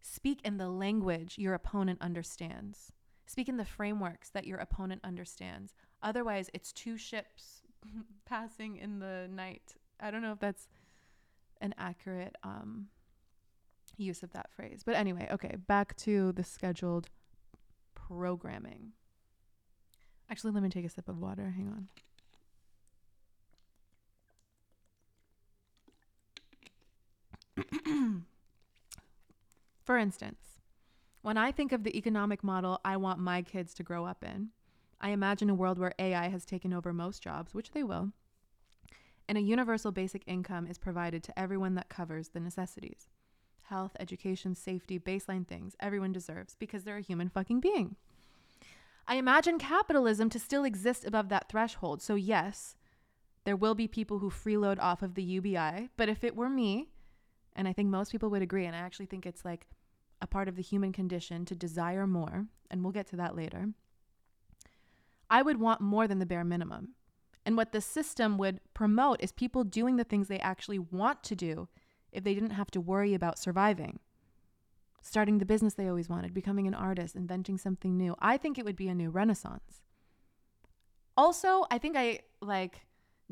Speak 0.00 0.40
in 0.44 0.56
the 0.56 0.68
language 0.68 1.36
your 1.38 1.54
opponent 1.54 2.00
understands. 2.00 2.92
Speak 3.26 3.48
in 3.48 3.56
the 3.58 3.64
frameworks 3.64 4.30
that 4.30 4.46
your 4.46 4.58
opponent 4.58 5.02
understands. 5.04 5.74
Otherwise, 6.02 6.50
it's 6.52 6.72
two 6.72 6.96
ships 6.96 7.62
passing 8.24 8.76
in 8.76 8.98
the 8.98 9.28
night. 9.30 9.76
I 10.00 10.10
don't 10.10 10.22
know 10.22 10.32
if 10.32 10.40
that's 10.40 10.68
an 11.60 11.74
accurate 11.78 12.36
um, 12.42 12.88
use 13.96 14.22
of 14.22 14.32
that 14.32 14.50
phrase. 14.50 14.82
But 14.84 14.96
anyway, 14.96 15.28
okay, 15.30 15.56
back 15.66 15.96
to 15.98 16.32
the 16.32 16.44
scheduled 16.44 17.08
programming. 17.94 18.92
Actually, 20.30 20.52
let 20.52 20.62
me 20.62 20.70
take 20.70 20.84
a 20.84 20.88
sip 20.88 21.08
of 21.08 21.18
water. 21.18 21.54
Hang 21.56 21.88
on. 27.86 28.22
For 29.90 29.98
instance, 29.98 30.60
when 31.20 31.36
I 31.36 31.50
think 31.50 31.72
of 31.72 31.82
the 31.82 31.98
economic 31.98 32.44
model 32.44 32.78
I 32.84 32.96
want 32.96 33.18
my 33.18 33.42
kids 33.42 33.74
to 33.74 33.82
grow 33.82 34.04
up 34.04 34.22
in, 34.22 34.50
I 35.00 35.10
imagine 35.10 35.50
a 35.50 35.54
world 35.54 35.80
where 35.80 35.94
AI 35.98 36.28
has 36.28 36.44
taken 36.44 36.72
over 36.72 36.92
most 36.92 37.24
jobs, 37.24 37.54
which 37.54 37.72
they 37.72 37.82
will, 37.82 38.12
and 39.28 39.36
a 39.36 39.40
universal 39.40 39.90
basic 39.90 40.22
income 40.28 40.68
is 40.68 40.78
provided 40.78 41.24
to 41.24 41.36
everyone 41.36 41.74
that 41.74 41.88
covers 41.88 42.28
the 42.28 42.38
necessities 42.38 43.08
health, 43.62 43.96
education, 43.98 44.54
safety, 44.54 44.96
baseline 44.96 45.44
things 45.44 45.74
everyone 45.80 46.12
deserves 46.12 46.54
because 46.60 46.84
they're 46.84 46.98
a 46.98 47.02
human 47.02 47.28
fucking 47.28 47.58
being. 47.58 47.96
I 49.08 49.16
imagine 49.16 49.58
capitalism 49.58 50.30
to 50.30 50.38
still 50.38 50.62
exist 50.62 51.04
above 51.04 51.30
that 51.30 51.48
threshold. 51.48 52.00
So, 52.00 52.14
yes, 52.14 52.76
there 53.42 53.56
will 53.56 53.74
be 53.74 53.88
people 53.88 54.20
who 54.20 54.30
freeload 54.30 54.78
off 54.78 55.02
of 55.02 55.16
the 55.16 55.24
UBI, 55.24 55.88
but 55.96 56.08
if 56.08 56.22
it 56.22 56.36
were 56.36 56.48
me, 56.48 56.90
and 57.56 57.66
I 57.66 57.72
think 57.72 57.88
most 57.88 58.12
people 58.12 58.30
would 58.30 58.40
agree, 58.40 58.66
and 58.66 58.76
I 58.76 58.78
actually 58.78 59.06
think 59.06 59.26
it's 59.26 59.44
like 59.44 59.66
a 60.20 60.26
part 60.26 60.48
of 60.48 60.56
the 60.56 60.62
human 60.62 60.92
condition 60.92 61.44
to 61.46 61.54
desire 61.54 62.06
more, 62.06 62.46
and 62.70 62.82
we'll 62.82 62.92
get 62.92 63.06
to 63.08 63.16
that 63.16 63.36
later, 63.36 63.68
I 65.30 65.42
would 65.42 65.60
want 65.60 65.80
more 65.80 66.08
than 66.08 66.18
the 66.18 66.26
bare 66.26 66.44
minimum. 66.44 66.94
And 67.46 67.56
what 67.56 67.72
the 67.72 67.80
system 67.80 68.36
would 68.38 68.60
promote 68.74 69.20
is 69.22 69.32
people 69.32 69.64
doing 69.64 69.96
the 69.96 70.04
things 70.04 70.28
they 70.28 70.40
actually 70.40 70.78
want 70.78 71.22
to 71.24 71.34
do 71.34 71.68
if 72.12 72.24
they 72.24 72.34
didn't 72.34 72.50
have 72.50 72.70
to 72.72 72.80
worry 72.80 73.14
about 73.14 73.38
surviving. 73.38 74.00
Starting 75.00 75.38
the 75.38 75.46
business 75.46 75.74
they 75.74 75.88
always 75.88 76.08
wanted, 76.08 76.34
becoming 76.34 76.66
an 76.66 76.74
artist, 76.74 77.16
inventing 77.16 77.56
something 77.56 77.96
new. 77.96 78.14
I 78.18 78.36
think 78.36 78.58
it 78.58 78.64
would 78.64 78.76
be 78.76 78.88
a 78.88 78.94
new 78.94 79.08
renaissance. 79.08 79.82
Also, 81.16 81.64
I 81.70 81.78
think 81.78 81.96
I 81.96 82.20
like 82.42 82.82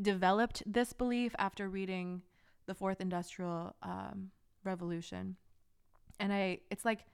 developed 0.01 0.63
this 0.65 0.93
belief 0.93 1.35
after 1.39 1.69
reading 1.69 2.23
The 2.67 2.75
Fourth 2.75 3.01
Industrial 3.01 3.75
um, 3.83 4.31
Revolution 4.65 5.37
and 6.21 6.33
I 6.33 6.61
it's 6.71 6.85
like 6.85 7.05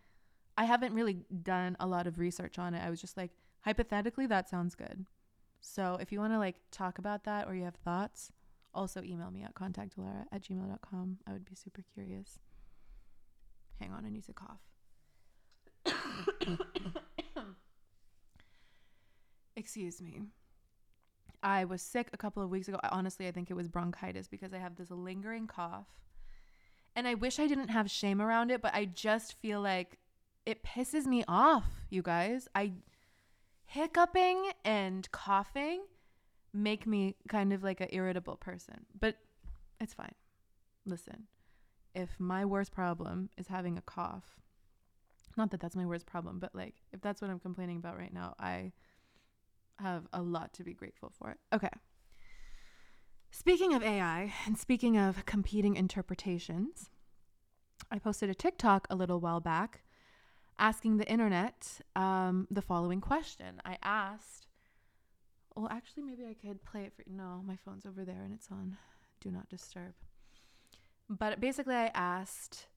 I 0.57 0.65
haven't 0.65 0.95
really 0.95 1.19
done 1.43 1.77
a 1.81 1.87
lot 1.87 2.07
of 2.07 2.19
research 2.19 2.59
on 2.59 2.75
it. 2.75 2.83
I 2.85 2.91
was 2.91 3.01
just 3.01 3.17
like 3.17 3.31
hypothetically 3.63 4.27
that 4.27 4.49
sounds 4.49 4.75
good. 4.75 5.07
So 5.61 5.97
if 6.01 6.13
you 6.13 6.21
want 6.21 6.33
to 6.33 6.39
like 6.39 6.57
talk 6.71 6.99
about 6.99 7.25
that 7.25 7.49
or 7.49 7.55
you 7.55 7.65
have 7.65 7.75
thoughts, 7.77 8.31
also 8.75 9.03
email 9.03 9.31
me 9.31 9.43
at 9.43 9.55
contactdellara 9.55 10.27
at 10.31 10.43
gmail.com. 10.43 11.19
I 11.27 11.33
would 11.33 11.45
be 11.45 11.55
super 11.55 11.83
curious. 11.83 12.39
Hang 13.81 13.93
on, 13.93 14.05
I 14.05 14.11
need 14.11 14.25
to 14.27 14.33
cough. 14.33 14.61
Excuse 19.57 20.01
me. 20.01 20.23
I 21.43 21.65
was 21.65 21.83
sick 21.83 22.09
a 22.13 22.17
couple 22.17 22.43
of 22.43 22.51
weeks 22.51 22.69
ago. 22.69 22.79
Honestly, 22.91 23.29
I 23.29 23.33
think 23.33 23.51
it 23.51 23.55
was 23.55 23.69
bronchitis 23.69 24.29
because 24.29 24.55
I 24.55 24.59
have 24.59 24.77
this 24.77 24.91
lingering 24.91 25.47
cough 25.47 25.87
and 26.97 27.09
I 27.09 27.15
wish 27.15 27.39
I 27.39 27.47
didn't 27.47 27.69
have 27.69 27.91
shame 27.91 28.21
around 28.21 28.51
it, 28.51 28.63
but 28.63 28.75
I 28.75 28.85
just 28.85 29.35
feel 29.41 29.61
like 29.61 29.99
it 30.47 30.63
pisses 30.63 31.07
me 31.07 31.25
off, 31.27 31.87
you 31.91 32.03
guys. 32.03 32.49
I 32.55 32.73
hiccuping 33.67 34.51
and 34.65 35.11
coughing 35.11 35.83
make 36.53 36.87
me 36.87 37.17
kind 37.29 37.53
of 37.53 37.63
like 37.63 37.81
an 37.81 37.89
irritable 37.91 38.37
person, 38.37 38.87
but 38.99 39.17
it's 39.81 39.95
fine. 39.95 40.15
Listen, 40.87 41.25
if 41.95 42.11
my 42.19 42.45
worst 42.45 42.73
problem 42.73 43.31
is 43.37 43.49
having 43.49 43.77
a 43.77 43.83
cough, 43.83 44.39
not 45.37 45.51
that 45.51 45.61
that's 45.61 45.75
my 45.75 45.87
worst 45.87 46.07
problem, 46.07 46.39
but 46.39 46.55
like 46.55 46.77
if 46.93 47.01
that's 47.01 47.21
what 47.21 47.31
I'm 47.31 47.41
complaining 47.41 47.79
about 47.79 47.99
right 47.99 48.13
now, 48.13 48.35
I 48.39 48.73
have 49.81 50.07
a 50.13 50.23
lot 50.23 50.53
to 50.55 50.65
be 50.65 50.75
grateful 50.75 51.13
for. 51.19 51.37
Okay. 51.53 51.71
Speaking 53.37 53.75
of 53.75 53.83
AI 53.83 54.33
and 54.47 54.57
speaking 54.57 54.97
of 54.97 55.27
competing 55.27 55.75
interpretations, 55.75 56.91
I 57.91 57.99
posted 57.99 58.31
a 58.31 58.35
TikTok 58.35 58.87
a 58.89 58.95
little 58.95 59.19
while 59.19 59.41
back 59.41 59.83
asking 60.57 60.99
the 60.99 61.11
internet 61.11 61.81
um, 61.97 62.47
the 62.49 62.63
following 62.63 63.01
question. 63.01 63.61
I 63.65 63.77
asked, 63.83 64.47
well, 65.57 65.67
actually, 65.69 66.05
maybe 66.05 66.25
I 66.25 66.35
could 66.35 66.65
play 66.65 66.85
it 66.85 66.93
for 66.95 67.03
you. 67.03 67.17
No, 67.17 67.43
my 67.45 67.57
phone's 67.57 67.85
over 67.85 68.05
there 68.05 68.23
and 68.23 68.33
it's 68.33 68.53
on 68.53 68.77
Do 69.21 69.33
Not 69.33 69.49
Disturb. 69.49 69.95
But 71.11 71.41
basically, 71.41 71.75
I 71.75 71.91
asked 71.93 72.69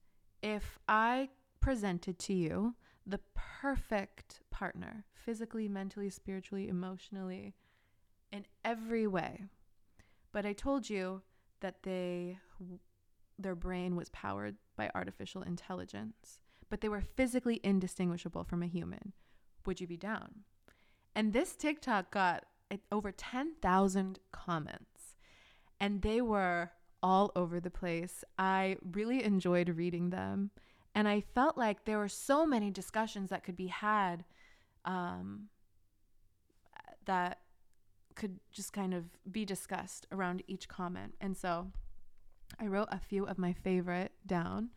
if 0.41 0.79
I 0.89 1.29
presented 1.59 2.17
to 2.17 2.33
you 2.33 2.73
the 3.05 3.19
perfect 3.35 4.41
partner, 4.49 5.05
physically, 5.13 5.67
mentally, 5.67 6.09
spiritually, 6.09 6.67
emotionally, 6.67 7.53
in 8.31 8.47
every 8.65 9.05
way 9.05 9.43
but 10.37 10.45
I 10.45 10.53
told 10.53 10.87
you 10.87 11.23
that 11.61 11.81
they 11.81 12.37
their 13.39 13.55
brain 13.55 13.95
was 13.95 14.09
powered 14.09 14.57
by 14.75 14.91
artificial 14.93 15.41
intelligence, 15.41 16.37
but 16.69 16.79
they 16.79 16.89
were 16.89 17.01
physically 17.01 17.59
indistinguishable 17.63 18.43
from 18.43 18.61
a 18.61 18.67
human. 18.67 19.13
Would 19.65 19.81
you 19.81 19.87
be 19.87 19.97
down? 19.97 20.43
And 21.15 21.33
this 21.33 21.55
TikTok 21.55 22.11
got 22.11 22.45
over 22.91 23.11
10,000 23.11 24.19
comments, 24.31 25.15
and 25.79 26.03
they 26.03 26.21
were 26.21 26.69
all 27.01 27.31
over 27.35 27.59
the 27.59 27.71
place. 27.71 28.23
I 28.37 28.77
really 28.91 29.23
enjoyed 29.23 29.69
reading 29.69 30.11
them, 30.11 30.51
and 30.93 31.07
I 31.07 31.21
felt 31.21 31.57
like 31.57 31.85
there 31.85 31.97
were 31.97 32.07
so 32.07 32.45
many 32.45 32.69
discussions 32.69 33.31
that 33.31 33.43
could 33.43 33.55
be 33.55 33.73
had 33.73 34.23
um, 34.85 35.49
that 37.05 37.39
could 38.17 38.39
just 38.51 38.73
kind 38.73 38.93
of 38.93 39.05
be 39.31 39.45
discussed 39.45 40.05
around 40.11 40.43
each 40.47 40.67
comment. 40.67 41.15
And 41.21 41.37
so 41.37 41.67
I 42.59 42.67
wrote 42.67 42.89
a 42.91 42.99
few 42.99 43.25
of 43.25 43.37
my 43.37 43.53
favorite 43.53 44.11
down 44.25 44.69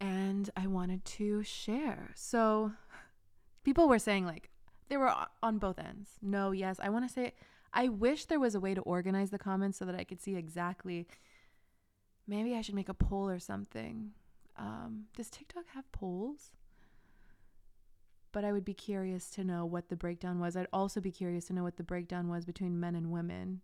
and 0.00 0.48
I 0.56 0.66
wanted 0.66 1.04
to 1.04 1.42
share. 1.42 2.12
So 2.14 2.72
people 3.64 3.88
were 3.88 3.98
saying, 3.98 4.24
like, 4.24 4.48
they 4.88 4.96
were 4.96 5.12
on 5.42 5.58
both 5.58 5.78
ends. 5.78 6.10
No, 6.22 6.50
yes. 6.52 6.78
I 6.80 6.88
want 6.88 7.06
to 7.06 7.12
say, 7.12 7.34
I 7.72 7.88
wish 7.88 8.26
there 8.26 8.40
was 8.40 8.54
a 8.54 8.60
way 8.60 8.74
to 8.74 8.80
organize 8.82 9.30
the 9.30 9.38
comments 9.38 9.78
so 9.78 9.84
that 9.84 9.94
I 9.94 10.04
could 10.04 10.20
see 10.20 10.36
exactly. 10.36 11.06
Maybe 12.26 12.54
I 12.54 12.62
should 12.62 12.74
make 12.74 12.88
a 12.88 12.94
poll 12.94 13.28
or 13.28 13.38
something. 13.38 14.12
Um, 14.56 15.04
does 15.16 15.30
TikTok 15.30 15.64
have 15.74 15.90
polls? 15.92 16.52
But 18.32 18.44
I 18.44 18.52
would 18.52 18.64
be 18.64 18.74
curious 18.74 19.30
to 19.30 19.44
know 19.44 19.64
what 19.64 19.88
the 19.88 19.96
breakdown 19.96 20.40
was. 20.40 20.56
I'd 20.56 20.66
also 20.72 21.00
be 21.00 21.10
curious 21.10 21.44
to 21.46 21.52
know 21.52 21.62
what 21.62 21.76
the 21.76 21.82
breakdown 21.82 22.28
was 22.28 22.44
between 22.44 22.80
men 22.80 22.94
and 22.94 23.12
women, 23.12 23.60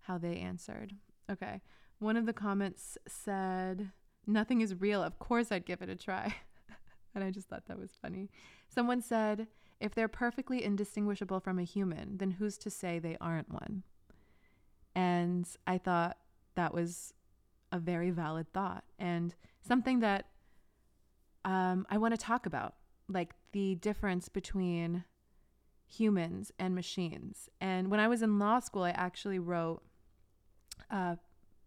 how 0.00 0.18
they 0.18 0.36
answered. 0.36 0.94
Okay. 1.30 1.62
One 1.98 2.16
of 2.16 2.26
the 2.26 2.32
comments 2.32 2.98
said, 3.06 3.90
Nothing 4.26 4.60
is 4.60 4.80
real. 4.80 5.02
Of 5.02 5.18
course, 5.18 5.50
I'd 5.50 5.66
give 5.66 5.82
it 5.82 5.88
a 5.88 5.96
try. 5.96 6.34
and 7.14 7.24
I 7.24 7.30
just 7.30 7.48
thought 7.48 7.66
that 7.66 7.78
was 7.78 7.92
funny. 8.00 8.30
Someone 8.68 9.00
said, 9.00 9.48
If 9.80 9.94
they're 9.94 10.08
perfectly 10.08 10.62
indistinguishable 10.62 11.40
from 11.40 11.58
a 11.58 11.64
human, 11.64 12.18
then 12.18 12.32
who's 12.32 12.58
to 12.58 12.70
say 12.70 12.98
they 12.98 13.16
aren't 13.20 13.50
one? 13.50 13.82
And 14.94 15.48
I 15.66 15.78
thought 15.78 16.18
that 16.54 16.74
was 16.74 17.14
a 17.72 17.78
very 17.78 18.10
valid 18.10 18.52
thought 18.52 18.84
and 18.98 19.34
something 19.62 20.00
that 20.00 20.26
um, 21.44 21.86
I 21.88 21.98
want 21.98 22.12
to 22.12 22.18
talk 22.18 22.46
about, 22.46 22.74
like 23.08 23.34
the 23.52 23.74
difference 23.76 24.28
between 24.28 25.04
humans 25.86 26.52
and 26.58 26.74
machines. 26.74 27.48
And 27.60 27.90
when 27.90 28.00
I 28.00 28.08
was 28.08 28.22
in 28.22 28.38
law 28.38 28.60
school, 28.60 28.84
I 28.84 28.90
actually 28.90 29.38
wrote 29.38 29.82
a 30.90 31.18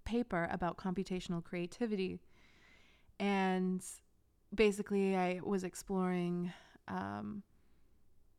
paper 0.06 0.48
about 0.52 0.78
computational 0.78 1.44
creativity. 1.44 2.20
And 3.20 3.84
basically, 4.54 5.16
I 5.16 5.42
was 5.44 5.63
exploring 5.63 6.54
um, 6.88 7.44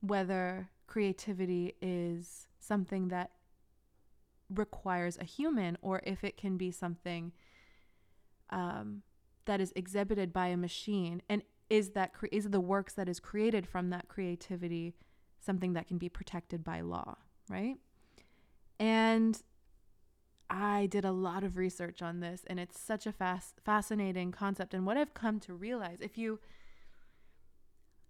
whether 0.00 0.70
creativity 0.86 1.74
is 1.80 2.46
something 2.60 3.08
that 3.08 3.30
requires 4.50 5.18
a 5.18 5.24
human 5.24 5.76
or 5.80 6.00
if 6.04 6.22
it 6.22 6.36
can 6.36 6.56
be 6.56 6.70
something 6.70 7.32
um, 8.50 9.02
that 9.46 9.60
is 9.60 9.72
exhibited 9.74 10.32
by 10.32 10.48
a 10.48 10.56
machine 10.56 11.22
and 11.28 11.42
is 11.70 11.90
that 11.90 12.12
cre- 12.12 12.26
is 12.32 12.50
the 12.50 12.60
works 12.60 12.94
that 12.94 13.08
is 13.08 13.20
created 13.20 13.66
from 13.66 13.90
that 13.90 14.08
creativity 14.08 14.94
something 15.40 15.74
that 15.74 15.86
can 15.86 15.98
be 15.98 16.08
protected 16.08 16.64
by 16.64 16.80
law 16.80 17.16
right? 17.48 17.76
And 18.78 19.40
I 20.50 20.86
did 20.86 21.04
a 21.04 21.12
lot 21.12 21.44
of 21.44 21.56
research 21.56 22.02
on 22.02 22.20
this 22.20 22.42
and 22.46 22.60
it's 22.60 22.78
such 22.78 23.06
a 23.06 23.12
fast 23.12 23.60
fascinating 23.64 24.32
concept. 24.32 24.74
And 24.74 24.86
what 24.86 24.96
I've 24.96 25.14
come 25.14 25.40
to 25.40 25.54
realize 25.54 25.98
if 26.00 26.18
you 26.18 26.40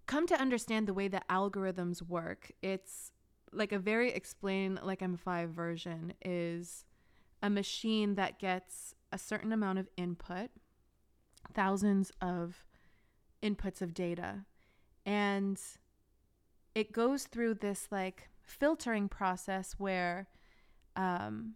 come 0.07 0.27
to 0.27 0.41
understand 0.41 0.87
the 0.87 0.95
way 0.95 1.09
that 1.09 1.27
algorithms 1.29 2.03
work 2.03 2.53
it's 2.61 3.11
like 3.53 3.73
a 3.73 3.79
very 3.79 4.11
explain 4.13 4.79
like 4.83 5.01
I'm 5.01 5.17
5 5.17 5.49
version 5.49 6.13
is 6.23 6.85
a 7.43 7.49
machine 7.49 8.15
that 8.17 8.39
gets 8.39 8.95
a 9.13 9.17
certain 9.17 9.51
amount 9.51 9.79
of 9.79 9.89
input 9.97 10.51
thousands 11.55 12.13
of 12.21 12.67
inputs 13.45 13.83
of 13.83 13.95
data. 13.95 14.47
And 15.05 15.61
it 16.75 16.93
goes 16.93 17.25
through 17.25 17.55
this 17.55 17.89
like 17.91 18.31
filtering 18.43 19.09
process 19.09 19.75
where 19.79 20.29
um 20.97 21.55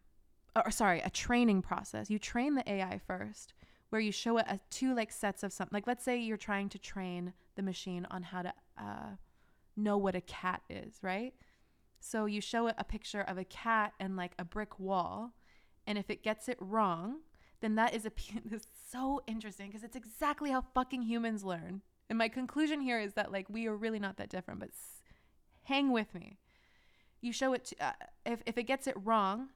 or 0.54 0.70
sorry 0.70 1.00
a 1.00 1.10
training 1.10 1.62
process. 1.62 2.10
You 2.10 2.18
train 2.18 2.54
the 2.54 2.70
ai 2.70 3.00
first 3.06 3.54
where 3.90 4.00
you 4.00 4.12
show 4.12 4.36
it 4.36 4.46
a 4.48 4.60
two 4.70 4.94
like 4.94 5.10
sets 5.10 5.42
of 5.42 5.52
something 5.52 5.74
like 5.74 5.86
let's 5.86 6.04
say 6.04 6.18
you're 6.18 6.36
trying 6.36 6.68
to 6.68 6.78
train 6.78 7.32
the 7.56 7.62
machine 7.62 8.06
on 8.10 8.22
how 8.22 8.42
to 8.42 8.52
uh, 8.78 9.10
know 9.76 9.96
what 9.96 10.14
a 10.14 10.20
cat 10.20 10.62
is 10.68 10.98
right? 11.02 11.34
So 12.00 12.26
you 12.26 12.40
show 12.40 12.68
it 12.68 12.76
a 12.78 12.84
picture 12.84 13.22
of 13.22 13.38
a 13.38 13.44
cat 13.44 13.92
and 13.98 14.16
like 14.16 14.32
a 14.38 14.44
brick 14.44 14.78
wall 14.78 15.32
and 15.86 15.96
if 15.96 16.10
it 16.10 16.22
gets 16.22 16.48
it 16.48 16.58
wrong 16.60 17.20
then 17.60 17.74
that 17.74 17.94
is 17.94 18.06
a 18.06 18.12
this 18.44 18.62
is 18.62 18.68
so 18.90 19.22
interesting 19.26 19.68
because 19.68 19.84
it's 19.84 19.96
exactly 19.96 20.50
how 20.50 20.64
fucking 20.74 21.02
humans 21.02 21.44
learn. 21.44 21.82
And 22.08 22.18
my 22.18 22.28
conclusion 22.28 22.80
here 22.80 22.98
is 22.98 23.14
that 23.14 23.32
like 23.32 23.46
we 23.48 23.66
are 23.66 23.76
really 23.76 23.98
not 23.98 24.16
that 24.16 24.30
different, 24.30 24.60
but 24.60 24.70
s- 24.70 25.02
hang 25.64 25.92
with 25.92 26.14
me. 26.14 26.38
You 27.20 27.32
show 27.32 27.52
it 27.52 27.64
to, 27.66 27.86
uh, 27.86 27.92
if 28.24 28.42
if 28.46 28.56
it 28.56 28.64
gets 28.64 28.86
it 28.86 28.94
wrong, 29.04 29.48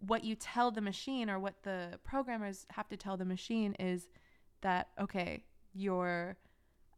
what 0.00 0.24
you 0.24 0.34
tell 0.34 0.70
the 0.70 0.80
machine 0.80 1.30
or 1.30 1.38
what 1.38 1.62
the 1.62 1.98
programmers 2.04 2.66
have 2.70 2.88
to 2.88 2.96
tell 2.96 3.16
the 3.16 3.24
machine 3.24 3.74
is 3.78 4.08
that 4.60 4.88
okay, 5.00 5.44
your 5.72 6.36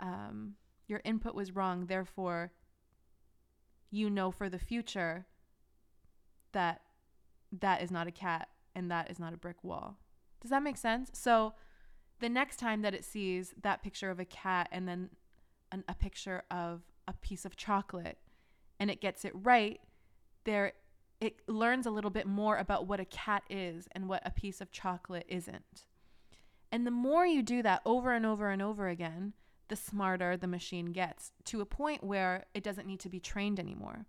um, 0.00 0.54
your 0.88 1.00
input 1.04 1.34
was 1.34 1.54
wrong, 1.54 1.86
therefore 1.86 2.52
you 3.90 4.10
know 4.10 4.30
for 4.32 4.48
the 4.48 4.58
future 4.58 5.24
that 6.52 6.80
that 7.60 7.80
is 7.80 7.90
not 7.92 8.08
a 8.08 8.10
cat 8.10 8.48
and 8.74 8.90
that 8.90 9.10
is 9.10 9.18
not 9.18 9.34
a 9.34 9.38
brick 9.38 9.62
wall. 9.62 9.98
Does 10.40 10.50
that 10.50 10.62
make 10.62 10.76
sense? 10.76 11.10
So 11.14 11.54
the 12.20 12.28
next 12.28 12.58
time 12.58 12.82
that 12.82 12.94
it 12.94 13.04
sees 13.04 13.54
that 13.62 13.82
picture 13.82 14.10
of 14.10 14.20
a 14.20 14.24
cat 14.24 14.68
and 14.70 14.88
then 14.88 15.10
an, 15.72 15.84
a 15.88 15.94
picture 15.94 16.42
of 16.50 16.82
a 17.08 17.12
piece 17.12 17.44
of 17.44 17.56
chocolate 17.56 18.18
and 18.78 18.90
it 18.90 19.00
gets 19.00 19.24
it 19.24 19.32
right, 19.34 19.80
there 20.44 20.72
it 21.20 21.40
learns 21.48 21.86
a 21.86 21.90
little 21.90 22.10
bit 22.10 22.26
more 22.26 22.56
about 22.56 22.86
what 22.86 23.00
a 23.00 23.04
cat 23.04 23.44
is 23.48 23.88
and 23.92 24.08
what 24.08 24.22
a 24.26 24.30
piece 24.30 24.60
of 24.60 24.70
chocolate 24.70 25.24
isn't. 25.28 25.86
And 26.70 26.86
the 26.86 26.90
more 26.90 27.24
you 27.24 27.42
do 27.42 27.62
that 27.62 27.82
over 27.86 28.12
and 28.12 28.26
over 28.26 28.50
and 28.50 28.60
over 28.60 28.88
again, 28.88 29.32
the 29.68 29.76
smarter 29.76 30.36
the 30.36 30.46
machine 30.46 30.86
gets 30.86 31.32
to 31.44 31.60
a 31.60 31.66
point 31.66 32.04
where 32.04 32.44
it 32.52 32.62
doesn't 32.62 32.86
need 32.86 33.00
to 33.00 33.08
be 33.08 33.20
trained 33.20 33.58
anymore. 33.58 34.06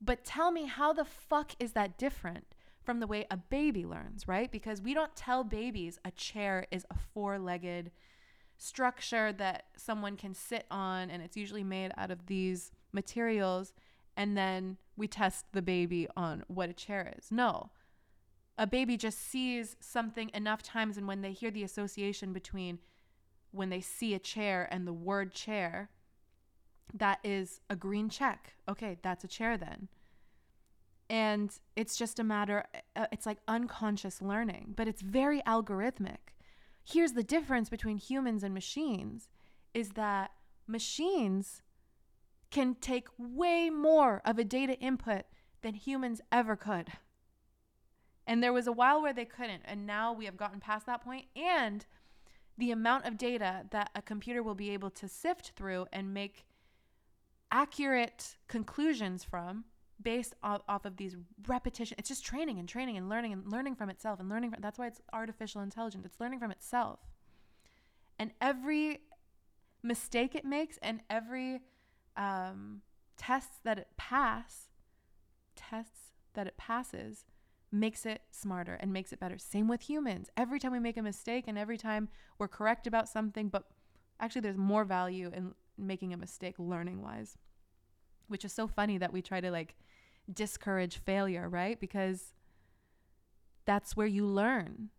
But 0.00 0.24
tell 0.24 0.50
me, 0.50 0.66
how 0.66 0.92
the 0.92 1.04
fuck 1.04 1.52
is 1.58 1.72
that 1.72 1.98
different 1.98 2.55
from 2.86 3.00
the 3.00 3.06
way 3.06 3.26
a 3.30 3.36
baby 3.36 3.84
learns, 3.84 4.26
right? 4.28 4.50
Because 4.50 4.80
we 4.80 4.94
don't 4.94 5.14
tell 5.16 5.42
babies 5.44 5.98
a 6.04 6.12
chair 6.12 6.66
is 6.70 6.86
a 6.88 6.94
four 6.94 7.38
legged 7.38 7.90
structure 8.56 9.32
that 9.32 9.64
someone 9.76 10.16
can 10.16 10.32
sit 10.32 10.64
on, 10.70 11.10
and 11.10 11.22
it's 11.22 11.36
usually 11.36 11.64
made 11.64 11.90
out 11.98 12.12
of 12.12 12.26
these 12.26 12.70
materials. 12.92 13.74
And 14.16 14.36
then 14.36 14.78
we 14.96 15.08
test 15.08 15.44
the 15.52 15.60
baby 15.60 16.08
on 16.16 16.44
what 16.46 16.70
a 16.70 16.72
chair 16.72 17.12
is. 17.18 17.30
No. 17.30 17.70
A 18.56 18.66
baby 18.66 18.96
just 18.96 19.18
sees 19.18 19.76
something 19.80 20.30
enough 20.32 20.62
times, 20.62 20.96
and 20.96 21.06
when 21.06 21.20
they 21.20 21.32
hear 21.32 21.50
the 21.50 21.64
association 21.64 22.32
between 22.32 22.78
when 23.50 23.68
they 23.68 23.80
see 23.80 24.14
a 24.14 24.18
chair 24.18 24.66
and 24.70 24.86
the 24.86 24.92
word 24.92 25.34
chair, 25.34 25.90
that 26.94 27.18
is 27.24 27.60
a 27.68 27.76
green 27.76 28.08
check. 28.08 28.54
Okay, 28.68 28.96
that's 29.02 29.24
a 29.24 29.28
chair 29.28 29.58
then 29.58 29.88
and 31.08 31.58
it's 31.76 31.96
just 31.96 32.18
a 32.18 32.24
matter 32.24 32.64
uh, 32.94 33.06
it's 33.12 33.26
like 33.26 33.38
unconscious 33.46 34.20
learning 34.20 34.74
but 34.76 34.88
it's 34.88 35.02
very 35.02 35.40
algorithmic. 35.42 36.32
Here's 36.84 37.12
the 37.12 37.22
difference 37.22 37.68
between 37.68 37.98
humans 37.98 38.42
and 38.42 38.54
machines 38.54 39.28
is 39.74 39.90
that 39.90 40.30
machines 40.66 41.62
can 42.50 42.76
take 42.76 43.08
way 43.18 43.70
more 43.70 44.22
of 44.24 44.38
a 44.38 44.44
data 44.44 44.78
input 44.78 45.24
than 45.62 45.74
humans 45.74 46.20
ever 46.30 46.54
could. 46.54 46.92
And 48.26 48.42
there 48.42 48.52
was 48.52 48.66
a 48.66 48.72
while 48.72 49.02
where 49.02 49.12
they 49.12 49.24
couldn't 49.24 49.62
and 49.64 49.86
now 49.86 50.12
we 50.12 50.24
have 50.24 50.36
gotten 50.36 50.60
past 50.60 50.86
that 50.86 51.02
point 51.02 51.26
and 51.34 51.86
the 52.58 52.70
amount 52.70 53.04
of 53.04 53.18
data 53.18 53.66
that 53.70 53.90
a 53.94 54.02
computer 54.02 54.42
will 54.42 54.54
be 54.54 54.70
able 54.70 54.90
to 54.90 55.08
sift 55.08 55.52
through 55.56 55.86
and 55.92 56.14
make 56.14 56.46
accurate 57.50 58.36
conclusions 58.48 59.22
from 59.22 59.64
based 60.02 60.34
off, 60.42 60.62
off 60.68 60.84
of 60.84 60.96
these 60.96 61.16
repetition 61.46 61.96
it's 61.98 62.08
just 62.08 62.24
training 62.24 62.58
and 62.58 62.68
training 62.68 62.96
and 62.96 63.08
learning 63.08 63.32
and 63.32 63.50
learning 63.50 63.74
from 63.74 63.88
itself 63.88 64.20
and 64.20 64.28
learning 64.28 64.50
from, 64.50 64.60
that's 64.60 64.78
why 64.78 64.86
it's 64.86 65.00
artificial 65.12 65.60
intelligence 65.60 66.04
it's 66.04 66.20
learning 66.20 66.38
from 66.38 66.50
itself. 66.50 67.00
And 68.18 68.32
every 68.40 69.00
mistake 69.82 70.34
it 70.34 70.44
makes 70.44 70.78
and 70.82 71.00
every 71.08 71.60
um, 72.16 72.82
tests 73.16 73.58
that 73.64 73.78
it 73.78 73.88
pass 73.96 74.68
tests 75.54 76.12
that 76.34 76.46
it 76.46 76.56
passes 76.56 77.24
makes 77.72 78.06
it 78.06 78.22
smarter 78.30 78.74
and 78.74 78.92
makes 78.92 79.12
it 79.12 79.18
better. 79.18 79.38
Same 79.38 79.68
with 79.68 79.82
humans. 79.82 80.30
Every 80.36 80.58
time 80.58 80.72
we 80.72 80.78
make 80.78 80.96
a 80.96 81.02
mistake 81.02 81.44
and 81.46 81.58
every 81.58 81.76
time 81.76 82.08
we're 82.38 82.48
correct 82.48 82.86
about 82.86 83.08
something 83.08 83.48
but 83.48 83.64
actually 84.20 84.42
there's 84.42 84.56
more 84.56 84.84
value 84.84 85.30
in 85.34 85.54
making 85.78 86.12
a 86.12 86.16
mistake 86.16 86.54
learning 86.58 87.02
wise 87.02 87.36
which 88.28 88.44
is 88.44 88.52
so 88.52 88.66
funny 88.66 88.98
that 88.98 89.12
we 89.12 89.22
try 89.22 89.40
to 89.40 89.50
like 89.50 89.74
discourage 90.32 90.98
failure, 90.98 91.48
right? 91.48 91.78
Because 91.78 92.34
that's 93.64 93.96
where 93.96 94.06
you 94.06 94.26
learn. 94.26 94.90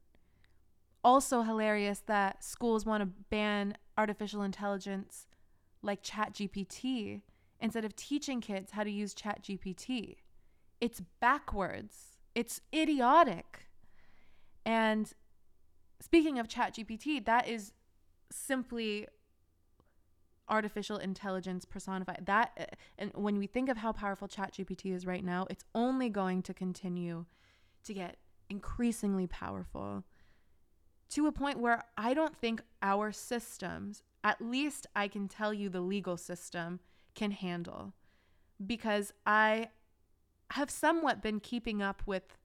Also, 1.04 1.42
hilarious 1.42 2.02
that 2.06 2.44
schools 2.44 2.86
want 2.86 3.02
to 3.02 3.10
ban 3.30 3.78
artificial 3.98 4.42
intelligence 4.42 5.28
like 5.82 6.04
ChatGPT 6.04 7.22
instead 7.60 7.86
of 7.86 7.96
teaching 7.96 8.42
kids 8.42 8.72
how 8.72 8.84
to 8.84 8.92
use 8.92 9.14
ChatGPT. 9.14 10.18
It's 10.82 11.02
backwards, 11.20 12.18
it's 12.36 12.62
idiotic. 12.74 13.68
And 14.66 15.12
speaking 16.02 16.40
of 16.40 16.48
ChatGPT, 16.48 17.26
that 17.26 17.48
is 17.48 17.72
simply 18.32 19.08
artificial 20.50 20.98
intelligence 20.98 21.66
personified 21.66 22.26
that 22.26 22.52
uh, 22.60 22.64
and 22.98 23.12
when 23.14 23.38
we 23.38 23.48
think 23.48 23.70
of 23.70 23.78
how 23.78 23.92
powerful 23.92 24.28
ChatGPT 24.28 24.94
is 24.94 25.06
right 25.06 25.24
now 25.24 25.46
it's 25.50 25.66
only 25.76 26.10
going 26.10 26.42
to 26.44 26.54
continue 26.54 27.26
to 27.84 27.94
get 27.94 28.18
increasingly 28.50 29.28
powerful 29.28 30.04
to 31.10 31.28
a 31.28 31.32
point 31.32 31.60
where 31.60 31.84
I 31.98 32.14
don't 32.14 32.36
think 32.36 32.62
our 32.82 33.12
systems 33.12 34.04
at 34.24 34.42
least 34.42 34.88
I 34.96 35.08
can 35.08 35.28
tell 35.28 35.54
you 35.54 35.70
the 35.70 35.82
legal 35.82 36.18
system 36.18 36.82
can 37.16 37.32
handle. 37.32 37.94
Because 38.66 39.14
I 39.26 39.70
have 40.52 40.70
somewhat 40.70 41.22
been 41.22 41.40
keeping 41.40 41.82
up 41.82 42.02
with 42.06 42.38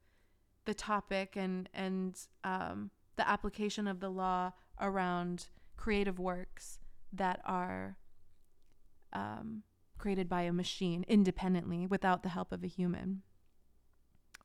the 0.64 0.74
topic 0.74 1.34
and 1.36 1.68
and 1.74 2.16
um, 2.44 2.90
the 3.16 3.28
application 3.28 3.88
of 3.88 3.98
the 4.00 4.10
law 4.10 4.52
around 4.80 5.46
creative 5.76 6.18
works 6.18 6.78
that 7.12 7.40
are 7.44 7.96
um, 9.12 9.62
created 9.98 10.28
by 10.28 10.42
a 10.42 10.52
machine 10.52 11.04
independently 11.06 11.86
without 11.86 12.22
the 12.22 12.28
help 12.28 12.52
of 12.52 12.64
a 12.64 12.66
human 12.66 13.22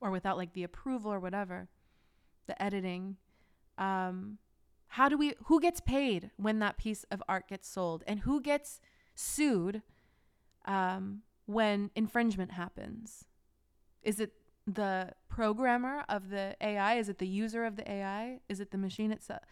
or 0.00 0.10
without 0.10 0.36
like 0.36 0.52
the 0.52 0.62
approval 0.62 1.12
or 1.12 1.20
whatever, 1.20 1.68
the 2.46 2.60
editing. 2.62 3.16
Um, 3.76 4.38
how 4.88 5.08
do 5.08 5.18
we, 5.18 5.34
who 5.44 5.60
gets 5.60 5.80
paid 5.80 6.30
when 6.36 6.60
that 6.60 6.78
piece 6.78 7.04
of 7.10 7.22
art 7.28 7.48
gets 7.48 7.68
sold 7.68 8.04
and 8.06 8.20
who 8.20 8.40
gets 8.40 8.80
sued 9.14 9.82
um, 10.66 11.22
when 11.46 11.90
infringement 11.94 12.52
happens? 12.52 13.24
Is 14.02 14.20
it 14.20 14.32
the 14.66 15.12
programmer 15.28 16.04
of 16.08 16.30
the 16.30 16.56
AI? 16.60 16.94
Is 16.94 17.08
it 17.08 17.18
the 17.18 17.26
user 17.26 17.64
of 17.64 17.76
the 17.76 17.90
AI? 17.90 18.40
Is 18.48 18.60
it 18.60 18.70
the 18.70 18.78
machine 18.78 19.10
itself? 19.10 19.42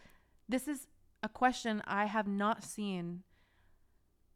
This 0.47 0.67
is 0.67 0.87
a 1.23 1.29
question 1.29 1.81
I 1.85 2.05
have 2.05 2.27
not 2.27 2.63
seen 2.63 3.23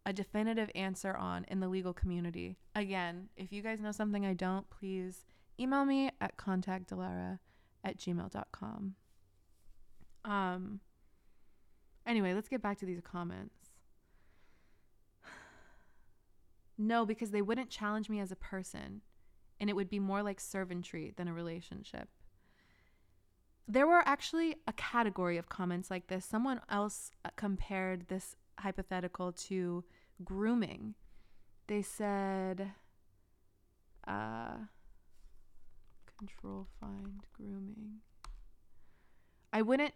a 0.05 0.13
definitive 0.13 0.69
answer 0.73 1.15
on 1.15 1.45
in 1.47 1.59
the 1.59 1.67
legal 1.67 1.93
community. 1.93 2.57
Again, 2.75 3.29
if 3.35 3.51
you 3.51 3.61
guys 3.61 3.79
know 3.79 3.91
something 3.91 4.25
I 4.25 4.33
don't, 4.33 4.69
please 4.69 5.25
email 5.59 5.85
me 5.85 6.11
at 6.19 6.37
contactdellara 6.37 7.39
at 7.83 7.97
gmail.com. 7.97 8.95
Um, 10.25 10.79
anyway, 12.05 12.33
let's 12.33 12.49
get 12.49 12.61
back 12.61 12.79
to 12.79 12.85
these 12.85 13.01
comments. 13.01 13.55
No, 16.77 17.05
because 17.05 17.29
they 17.29 17.43
wouldn't 17.43 17.69
challenge 17.69 18.09
me 18.09 18.19
as 18.19 18.31
a 18.31 18.35
person, 18.35 19.01
and 19.59 19.69
it 19.69 19.75
would 19.75 19.89
be 19.89 19.99
more 19.99 20.23
like 20.23 20.39
servantry 20.39 21.13
than 21.15 21.27
a 21.27 21.33
relationship. 21.33 22.09
There 23.67 23.87
were 23.87 24.03
actually 24.05 24.57
a 24.67 24.73
category 24.73 25.37
of 25.37 25.49
comments 25.49 25.89
like 25.89 26.07
this. 26.07 26.25
Someone 26.25 26.61
else 26.69 27.11
uh, 27.23 27.29
compared 27.35 28.07
this 28.07 28.35
hypothetical 28.59 29.31
to 29.31 29.83
grooming. 30.23 30.95
They 31.67 31.81
said, 31.81 32.71
uh, 34.07 34.55
control 36.17 36.67
find 36.79 37.21
grooming. 37.33 38.01
I 39.53 39.61
wouldn't 39.61 39.93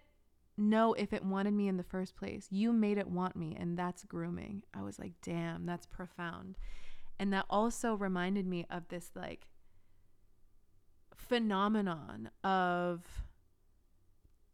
know 0.57 0.93
if 0.93 1.11
it 1.13 1.23
wanted 1.23 1.53
me 1.53 1.67
in 1.67 1.77
the 1.77 1.83
first 1.83 2.15
place. 2.15 2.47
You 2.49 2.71
made 2.71 2.97
it 2.97 3.09
want 3.09 3.35
me, 3.35 3.55
and 3.59 3.77
that's 3.77 4.03
grooming. 4.03 4.63
I 4.73 4.83
was 4.83 4.99
like, 4.99 5.13
damn, 5.21 5.65
that's 5.65 5.85
profound. 5.85 6.57
And 7.19 7.31
that 7.33 7.45
also 7.49 7.95
reminded 7.95 8.45
me 8.45 8.65
of 8.69 8.87
this 8.89 9.11
like 9.15 9.47
phenomenon 11.15 12.29
of 12.43 13.24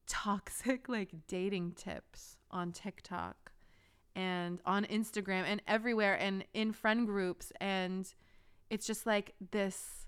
toxic 0.08 0.88
like 0.90 1.12
dating 1.28 1.74
tips 1.74 2.38
on 2.50 2.72
TikTok 2.72 3.52
and 4.16 4.60
on 4.66 4.86
Instagram 4.86 5.44
and 5.46 5.62
everywhere 5.68 6.16
and 6.16 6.44
in 6.54 6.74
friend 6.74 7.06
groups 7.06 7.52
and 7.62 8.14
it's 8.70 8.86
just 8.86 9.06
like 9.06 9.34
this 9.52 10.08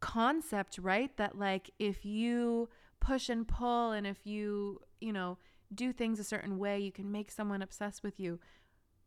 concept, 0.00 0.78
right? 0.82 1.16
That 1.16 1.38
like 1.38 1.70
if 1.78 2.04
you 2.04 2.68
push 3.00 3.28
and 3.28 3.46
pull 3.46 3.92
and 3.92 4.06
if 4.06 4.26
you, 4.26 4.80
you 5.00 5.12
know, 5.12 5.38
do 5.74 5.92
things 5.92 6.18
a 6.18 6.24
certain 6.24 6.58
way, 6.58 6.78
you 6.80 6.92
can 6.92 7.10
make 7.10 7.30
someone 7.30 7.62
obsessed 7.62 8.02
with 8.02 8.20
you. 8.20 8.38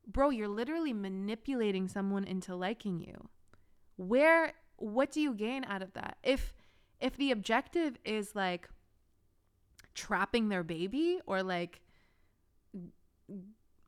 Bro, 0.08 0.32
you're 0.32 0.48
literally 0.48 0.94
manipulating 0.94 1.88
someone 1.88 2.24
into 2.24 2.56
liking 2.56 3.00
you. 3.02 3.30
Where 3.98 4.54
what 4.78 5.12
do 5.12 5.22
you 5.22 5.34
gain 5.34 5.64
out 5.66 5.82
of 5.82 5.94
that? 5.94 6.18
If 6.24 6.54
if 7.00 7.18
the 7.18 7.32
objective 7.32 7.98
is 8.06 8.36
like 8.36 8.70
trapping 9.96 10.50
their 10.50 10.64
baby 10.64 11.20
or 11.26 11.42
like 11.42 11.82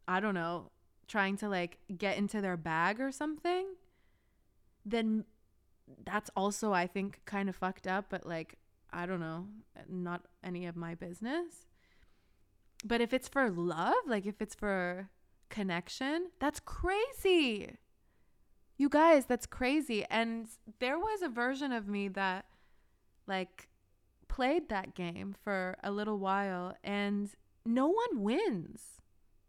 I 0.07 0.19
don't 0.19 0.33
know, 0.33 0.71
trying 1.07 1.37
to 1.37 1.49
like 1.49 1.77
get 1.95 2.17
into 2.17 2.41
their 2.41 2.57
bag 2.57 2.99
or 2.99 3.11
something, 3.11 3.67
then 4.85 5.25
that's 6.05 6.29
also 6.35 6.73
I 6.73 6.87
think 6.87 7.21
kind 7.25 7.49
of 7.49 7.55
fucked 7.55 7.87
up, 7.87 8.05
but 8.09 8.25
like 8.25 8.57
I 8.91 9.05
don't 9.05 9.19
know, 9.19 9.47
not 9.89 10.25
any 10.43 10.65
of 10.65 10.75
my 10.75 10.95
business. 10.95 11.67
But 12.85 13.01
if 13.01 13.13
it's 13.13 13.27
for 13.27 13.49
love, 13.49 13.95
like 14.07 14.25
if 14.25 14.41
it's 14.41 14.55
for 14.55 15.09
connection, 15.49 16.29
that's 16.39 16.59
crazy. 16.59 17.75
You 18.77 18.89
guys, 18.89 19.25
that's 19.25 19.47
crazy. 19.47 20.05
And 20.09 20.47
there 20.79 20.99
was 20.99 21.21
a 21.21 21.29
version 21.29 21.71
of 21.71 21.87
me 21.87 22.07
that 22.09 22.45
like 23.27 23.67
played 24.37 24.69
that 24.69 24.93
game 24.93 25.35
for 25.43 25.75
a 25.83 25.89
little 25.89 26.19
while 26.19 26.75
and 26.83 27.31
no 27.65 27.87
one 27.87 28.21
wins. 28.21 29.01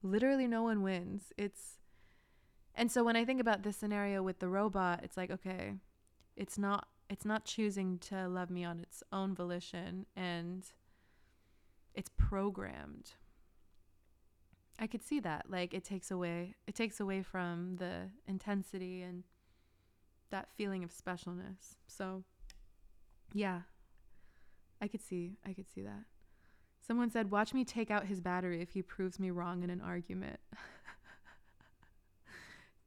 Literally 0.03 0.47
no 0.47 0.63
one 0.63 0.83
wins. 0.83 1.31
It's 1.37 1.77
and 2.75 2.91
so 2.91 3.05
when 3.05 3.15
I 3.15 3.27
think 3.27 3.39
about 3.39 3.65
this 3.65 3.77
scenario 3.77 4.23
with 4.23 4.39
the 4.39 4.49
robot, 4.49 5.01
it's 5.03 5.17
like, 5.19 5.31
okay, 5.31 5.75
it's 6.37 6.57
not 6.57 6.89
it's 7.11 7.27
not 7.27 7.45
choosing 7.45 7.99
to 7.99 8.29
love 8.29 8.49
me 8.49 8.65
on 8.65 8.81
its 8.81 9.03
own 9.13 9.35
volition 9.35 10.07
and 10.17 10.65
it's 11.95 12.11
programmed. 12.17 13.11
I 14.79 14.87
could 14.87 15.03
see 15.03 15.21
that. 15.21 15.51
Like 15.51 15.75
it 15.75 15.85
takes 15.85 16.11
away 16.11 16.55
it 16.67 16.75
takes 16.75 16.99
away 16.99 17.23
from 17.23 17.77
the 17.77 18.09
intensity 18.27 19.03
and 19.03 19.25
that 20.31 20.49
feeling 20.57 20.83
of 20.83 20.95
specialness. 20.95 21.77
So 21.87 22.25
yeah. 23.35 23.61
I 24.81 24.89
could 24.89 25.03
see 25.03 25.37
I 25.47 25.53
could 25.53 25.69
see 25.69 25.83
that. 25.83 26.05
Someone 26.87 27.11
said, 27.11 27.31
"Watch 27.31 27.53
me 27.53 27.65
take 27.65 27.91
out 27.91 28.07
his 28.07 28.21
battery 28.21 28.63
if 28.63 28.71
he 28.71 28.83
proves 28.83 29.19
me 29.19 29.31
wrong 29.31 29.63
in 29.63 29.71
an 29.71 29.81
argument." 29.81 30.41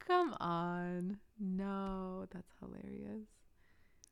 Come 0.06 0.34
on. 0.40 1.18
No, 1.38 2.26
that's 2.32 2.52
hilarious. 2.60 3.28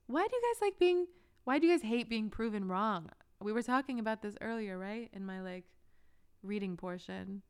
Why 0.07 0.27
do 0.27 0.37
you 0.37 0.43
guys 0.43 0.63
like 0.63 0.79
being 0.79 1.07
why 1.45 1.59
do 1.59 1.67
you 1.67 1.73
guys 1.73 1.83
hate 1.83 2.09
being 2.09 2.31
proven 2.31 2.69
wrong? 2.69 3.11
We 3.41 3.53
were 3.53 3.63
talking 3.63 3.99
about 3.99 4.23
this 4.23 4.37
earlier, 4.41 4.79
right? 4.79 5.09
In 5.13 5.25
my 5.25 5.41
like 5.41 5.65
reading 6.43 6.77
portion. 6.77 7.43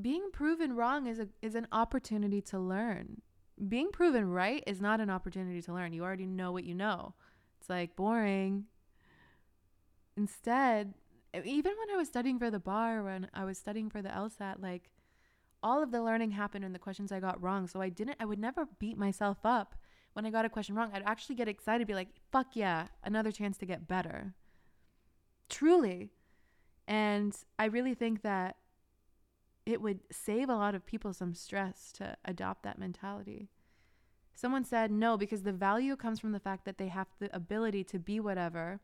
Being 0.00 0.30
proven 0.32 0.76
wrong 0.76 1.06
is 1.06 1.18
a 1.18 1.28
is 1.42 1.54
an 1.54 1.66
opportunity 1.72 2.40
to 2.42 2.58
learn. 2.58 3.22
Being 3.68 3.90
proven 3.90 4.28
right 4.30 4.62
is 4.66 4.80
not 4.80 5.00
an 5.00 5.08
opportunity 5.08 5.62
to 5.62 5.72
learn. 5.72 5.92
You 5.92 6.04
already 6.04 6.26
know 6.26 6.52
what 6.52 6.64
you 6.64 6.74
know. 6.74 7.14
It's 7.58 7.70
like 7.70 7.96
boring. 7.96 8.66
Instead, 10.16 10.94
even 11.34 11.72
when 11.78 11.94
I 11.94 11.96
was 11.96 12.08
studying 12.08 12.38
for 12.38 12.50
the 12.50 12.58
bar, 12.58 13.02
when 13.02 13.28
I 13.34 13.44
was 13.44 13.58
studying 13.58 13.90
for 13.90 14.00
the 14.00 14.08
LSAT, 14.08 14.62
like 14.62 14.90
all 15.62 15.82
of 15.82 15.90
the 15.90 16.02
learning 16.02 16.30
happened 16.30 16.64
in 16.64 16.72
the 16.72 16.78
questions 16.78 17.12
I 17.12 17.20
got 17.20 17.42
wrong. 17.42 17.66
So 17.66 17.80
I 17.80 17.88
didn't 17.88 18.16
I 18.20 18.24
would 18.24 18.38
never 18.38 18.68
beat 18.78 18.96
myself 18.96 19.38
up 19.44 19.74
when 20.16 20.24
I 20.24 20.30
got 20.30 20.46
a 20.46 20.48
question 20.48 20.74
wrong, 20.74 20.92
I'd 20.94 21.02
actually 21.04 21.34
get 21.34 21.46
excited, 21.46 21.86
be 21.86 21.92
like, 21.92 22.08
fuck 22.32 22.46
yeah, 22.54 22.86
another 23.04 23.30
chance 23.30 23.58
to 23.58 23.66
get 23.66 23.86
better. 23.86 24.32
Truly. 25.50 26.08
And 26.88 27.36
I 27.58 27.66
really 27.66 27.92
think 27.92 28.22
that 28.22 28.56
it 29.66 29.82
would 29.82 30.00
save 30.10 30.48
a 30.48 30.54
lot 30.54 30.74
of 30.74 30.86
people 30.86 31.12
some 31.12 31.34
stress 31.34 31.92
to 31.96 32.16
adopt 32.24 32.62
that 32.62 32.78
mentality. 32.78 33.50
Someone 34.34 34.64
said 34.64 34.90
no, 34.90 35.18
because 35.18 35.42
the 35.42 35.52
value 35.52 35.96
comes 35.96 36.18
from 36.18 36.32
the 36.32 36.40
fact 36.40 36.64
that 36.64 36.78
they 36.78 36.88
have 36.88 37.08
the 37.18 37.28
ability 37.36 37.84
to 37.84 37.98
be 37.98 38.18
whatever, 38.18 38.80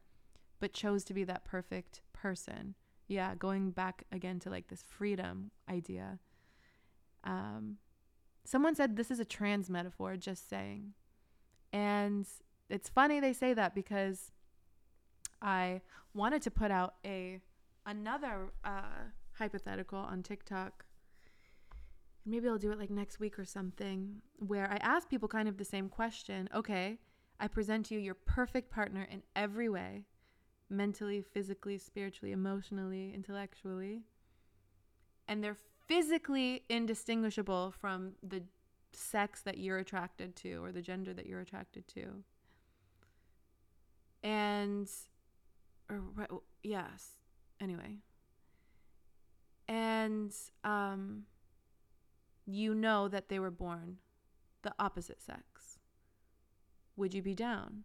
but 0.62 0.72
chose 0.72 1.02
to 1.02 1.12
be 1.12 1.24
that 1.24 1.44
perfect 1.44 2.02
person. 2.12 2.76
Yeah, 3.08 3.34
going 3.34 3.72
back 3.72 4.04
again 4.12 4.38
to 4.38 4.48
like 4.48 4.68
this 4.68 4.84
freedom 4.86 5.50
idea. 5.68 6.20
Um, 7.24 7.78
someone 8.44 8.76
said 8.76 8.94
this 8.94 9.10
is 9.10 9.18
a 9.18 9.24
trans 9.24 9.68
metaphor, 9.68 10.16
just 10.16 10.48
saying. 10.48 10.92
And 11.72 12.28
it's 12.70 12.88
funny 12.88 13.18
they 13.18 13.32
say 13.32 13.54
that 13.54 13.74
because 13.74 14.30
I 15.42 15.80
wanted 16.14 16.42
to 16.42 16.50
put 16.52 16.70
out 16.70 16.94
a 17.04 17.40
another 17.84 18.52
uh, 18.64 19.10
hypothetical 19.32 19.98
on 19.98 20.22
TikTok. 20.22 20.84
Maybe 22.24 22.46
I'll 22.48 22.56
do 22.56 22.70
it 22.70 22.78
like 22.78 22.90
next 22.90 23.18
week 23.18 23.36
or 23.36 23.44
something 23.44 24.22
where 24.38 24.70
I 24.70 24.76
ask 24.76 25.10
people 25.10 25.26
kind 25.26 25.48
of 25.48 25.56
the 25.56 25.64
same 25.64 25.88
question. 25.88 26.48
Okay, 26.54 26.98
I 27.40 27.48
present 27.48 27.86
to 27.86 27.94
you 27.94 28.00
your 28.00 28.14
perfect 28.14 28.70
partner 28.70 29.08
in 29.10 29.24
every 29.34 29.68
way 29.68 30.04
mentally, 30.72 31.22
physically, 31.22 31.78
spiritually, 31.78 32.32
emotionally, 32.32 33.12
intellectually. 33.14 34.02
And 35.28 35.44
they're 35.44 35.58
physically 35.86 36.64
indistinguishable 36.68 37.74
from 37.78 38.12
the 38.22 38.42
sex 38.92 39.42
that 39.42 39.58
you're 39.58 39.78
attracted 39.78 40.34
to 40.36 40.64
or 40.64 40.72
the 40.72 40.82
gender 40.82 41.14
that 41.14 41.26
you're 41.26 41.40
attracted 41.40 41.86
to. 41.88 42.24
And, 44.22 44.88
or, 45.90 46.00
yes, 46.62 47.16
anyway. 47.60 47.98
And 49.68 50.32
um, 50.64 51.24
you 52.46 52.74
know 52.74 53.08
that 53.08 53.28
they 53.28 53.38
were 53.38 53.50
born 53.50 53.98
the 54.62 54.72
opposite 54.78 55.20
sex. 55.22 55.78
Would 56.96 57.14
you 57.14 57.22
be 57.22 57.34
down? 57.34 57.84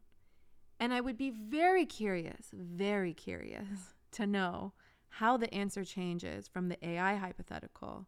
And 0.80 0.94
I 0.94 1.02
would 1.02 1.18
be 1.18 1.32
very 1.32 1.86
curious, 1.86 2.50
very 2.54 3.14
curious 3.14 3.96
to 4.12 4.28
know 4.28 4.74
how 5.10 5.38
the 5.38 5.52
answer 5.54 5.84
changes 5.84 6.48
from 6.48 6.70
the 6.70 6.78
AI 6.88 7.16
hypothetical 7.16 8.08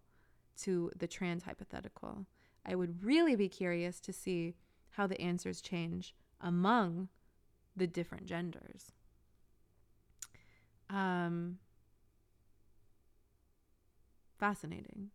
to 0.62 0.92
the 0.96 1.08
trans 1.08 1.44
hypothetical. 1.44 2.26
I 2.66 2.76
would 2.76 3.04
really 3.04 3.36
be 3.36 3.50
curious 3.50 4.00
to 4.02 4.14
see 4.14 4.56
how 4.92 5.08
the 5.08 5.20
answers 5.20 5.62
change 5.62 6.14
among 6.42 7.10
the 7.76 7.88
different 7.88 8.26
genders. 8.26 8.92
Um, 10.90 11.60
fascinating. 14.38 15.12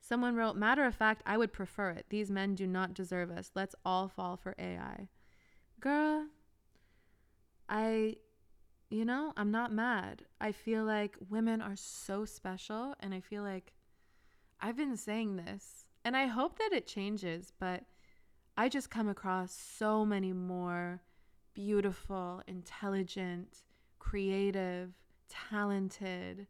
Someone 0.00 0.34
wrote, 0.34 0.56
Matter 0.56 0.84
of 0.84 0.94
fact, 0.94 1.22
I 1.26 1.36
would 1.36 1.52
prefer 1.52 1.90
it. 1.90 2.06
These 2.08 2.30
men 2.30 2.54
do 2.54 2.66
not 2.66 2.94
deserve 2.94 3.30
us. 3.30 3.50
Let's 3.54 3.74
all 3.84 4.08
fall 4.08 4.36
for 4.36 4.54
AI. 4.58 5.08
Girl, 5.78 6.26
I, 7.70 8.16
you 8.90 9.04
know, 9.06 9.32
I'm 9.36 9.50
not 9.50 9.72
mad. 9.72 10.24
I 10.40 10.52
feel 10.52 10.84
like 10.84 11.16
women 11.30 11.62
are 11.62 11.76
so 11.76 12.26
special. 12.26 12.94
And 13.00 13.14
I 13.14 13.20
feel 13.20 13.42
like 13.42 13.72
I've 14.60 14.76
been 14.76 14.96
saying 14.96 15.36
this, 15.36 15.86
and 16.04 16.16
I 16.16 16.26
hope 16.26 16.58
that 16.58 16.72
it 16.72 16.86
changes, 16.86 17.52
but 17.58 17.84
I 18.58 18.68
just 18.68 18.90
come 18.90 19.08
across 19.08 19.52
so 19.52 20.04
many 20.04 20.34
more 20.34 21.00
beautiful, 21.54 22.42
intelligent, 22.46 23.62
creative, 23.98 24.92
talented, 25.30 26.46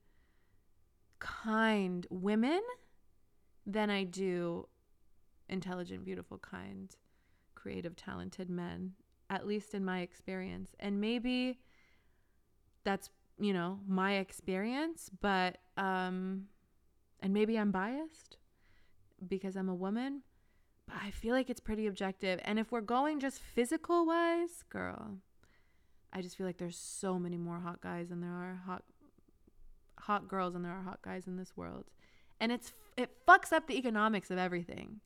kind 1.20 2.06
women 2.10 2.60
than 3.64 3.90
I 3.90 4.04
do 4.04 4.66
intelligent, 5.48 6.04
beautiful, 6.04 6.38
kind, 6.38 6.94
creative, 7.54 7.94
talented 7.94 8.50
men, 8.50 8.92
at 9.30 9.46
least 9.46 9.74
in 9.74 9.84
my 9.84 10.00
experience. 10.00 10.74
And 10.80 11.00
maybe 11.00 11.58
that's, 12.84 13.08
you 13.38 13.52
know, 13.52 13.78
my 13.86 14.14
experience, 14.14 15.10
but, 15.20 15.58
um, 15.76 16.46
and 17.20 17.32
maybe 17.32 17.56
I'm 17.56 17.70
biased 17.70 18.36
because 19.26 19.56
I'm 19.56 19.68
a 19.68 19.74
woman, 19.74 20.22
but 20.86 20.96
I 21.02 21.10
feel 21.10 21.34
like 21.34 21.48
it's 21.48 21.60
pretty 21.60 21.86
objective. 21.86 22.40
And 22.44 22.58
if 22.58 22.72
we're 22.72 22.80
going 22.80 23.20
just 23.20 23.38
physical 23.38 24.04
wise, 24.04 24.64
girl, 24.68 25.18
I 26.12 26.20
just 26.20 26.36
feel 26.36 26.46
like 26.46 26.58
there's 26.58 26.76
so 26.76 27.18
many 27.18 27.36
more 27.36 27.60
hot 27.60 27.80
guys 27.80 28.08
than 28.08 28.20
there 28.20 28.30
are 28.30 28.60
hot 28.66 28.82
hot 29.98 30.26
girls 30.26 30.54
and 30.54 30.64
there 30.64 30.72
are 30.72 30.82
hot 30.82 31.02
guys 31.02 31.26
in 31.26 31.36
this 31.36 31.56
world. 31.56 31.84
And 32.40 32.50
it's 32.50 32.72
it 32.96 33.10
fucks 33.28 33.52
up 33.52 33.68
the 33.68 33.78
economics 33.78 34.30
of 34.30 34.38
everything. 34.38 35.00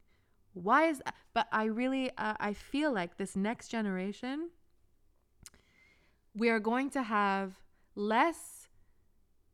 Why 0.54 0.88
is 0.88 0.98
that? 1.04 1.14
but 1.34 1.48
I 1.52 1.64
really 1.64 2.10
uh, 2.16 2.34
I 2.38 2.54
feel 2.54 2.92
like 2.92 3.16
this 3.16 3.36
next 3.36 3.68
generation 3.68 4.50
we 6.34 6.48
are 6.48 6.60
going 6.60 6.90
to 6.90 7.02
have 7.02 7.54
less 7.94 8.68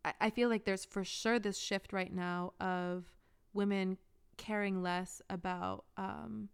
I, 0.05 0.15
I 0.21 0.31
feel 0.31 0.49
like 0.49 0.65
there's 0.65 0.85
for 0.85 1.05
sure 1.05 1.39
this 1.39 1.59
shift 1.59 1.93
right 1.93 2.13
now 2.13 2.53
of 2.61 3.05
women 3.53 3.99
caring 4.37 4.83
less 4.83 5.21
about 5.29 5.85
um, 5.97 6.49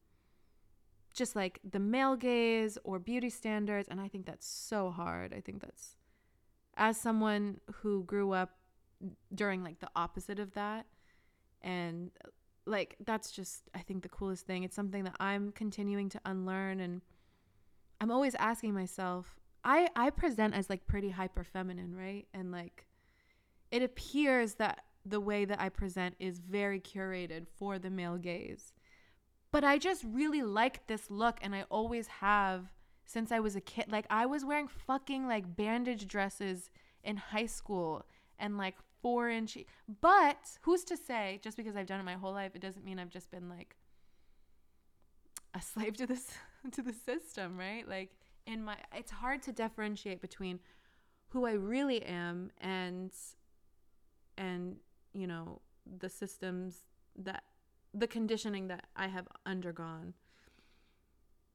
just 1.14 1.37
like 1.37 1.61
the 1.68 1.78
male 1.78 2.16
gaze 2.16 2.76
or 2.85 2.98
beauty 2.98 3.30
standards. 3.30 3.88
And 3.88 4.00
I 4.00 4.09
think 4.09 4.26
that's 4.26 4.46
so 4.46 4.90
hard. 4.90 5.32
I 5.32 5.40
think 5.40 5.62
that's, 5.62 5.96
as 6.76 7.00
someone 7.00 7.61
who 7.76 8.04
grew 8.04 8.32
up 8.32 8.59
during 9.35 9.62
like 9.62 9.78
the 9.80 9.88
opposite 9.94 10.38
of 10.38 10.54
that, 10.54 10.87
and 11.62 12.11
like 12.66 12.96
that's 13.05 13.31
just, 13.31 13.62
I 13.74 13.79
think, 13.79 14.02
the 14.02 14.09
coolest 14.09 14.46
thing. 14.46 14.64
It's 14.64 14.76
something 14.76 15.05
that 15.05 15.16
I'm 15.20 15.52
continuing 15.52 16.09
to 16.11 16.20
unlearn. 16.24 16.81
And 16.81 17.00
I'm 18.00 18.11
always 18.11 18.35
asking 18.35 18.74
myself, 18.74 19.37
I, 19.64 19.88
I 19.96 20.11
present 20.11 20.55
as 20.55 20.68
like 20.68 20.87
pretty 20.87 21.11
hyper 21.11 21.44
feminine, 21.44 21.96
right? 21.96 22.26
And 22.35 22.52
like, 22.52 22.87
it 23.70 23.83
appears 23.83 24.55
that 24.55 24.85
the 25.05 25.20
way 25.20 25.44
that 25.44 25.61
I 25.61 25.68
present 25.68 26.16
is 26.18 26.40
very 26.40 26.81
curated 26.81 27.46
for 27.57 27.79
the 27.79 27.90
male 27.90 28.16
gaze. 28.16 28.72
But 29.52 29.64
I 29.64 29.79
just 29.79 30.05
really 30.05 30.42
like 30.42 30.87
this 30.87 31.11
look 31.11 31.38
and 31.40 31.55
I 31.55 31.64
always 31.70 32.09
have 32.09 32.66
since 33.05 33.31
I 33.31 33.40
was 33.40 33.55
a 33.57 33.61
kid. 33.61 33.87
Like 33.90 34.07
I 34.11 34.26
was 34.26 34.44
wearing 34.44 34.68
fucking 34.68 35.26
like 35.29 35.57
bandage 35.57 36.07
dresses 36.07 36.70
in 37.05 37.16
high 37.16 37.46
school 37.46 38.05
and 38.38 38.59
like 38.59 38.74
four 39.02 39.28
inch. 39.28 39.59
But 40.00 40.59
who's 40.62 40.85
to 40.85 40.96
say 40.96 41.40
just 41.42 41.56
because 41.56 41.76
I've 41.76 41.87
done 41.87 42.00
it 42.00 42.04
my 42.04 42.14
whole 42.14 42.32
life, 42.32 42.52
it 42.54 42.61
doesn't 42.62 42.85
mean 42.85 42.98
I've 42.98 43.11
just 43.11 43.30
been 43.30 43.48
like 43.48 43.76
a 45.54 45.62
slave 45.62 45.96
to 45.98 46.06
this 46.06 46.32
to 46.72 46.82
the 46.82 46.92
system, 46.92 47.56
right? 47.59 47.88
Like 47.88 48.11
in 48.46 48.64
my, 48.64 48.76
it's 48.94 49.11
hard 49.11 49.42
to 49.42 49.52
differentiate 49.52 50.20
between 50.20 50.61
who 51.28 51.46
I 51.46 51.52
really 51.52 52.02
am 52.02 52.50
and 52.61 53.12
and 54.38 54.76
you 55.12 55.26
know, 55.26 55.61
the 55.98 56.09
systems 56.09 56.85
that 57.16 57.44
the 57.94 58.06
conditioning 58.06 58.68
that 58.68 58.85
I 58.94 59.06
have 59.09 59.26
undergone. 59.46 60.14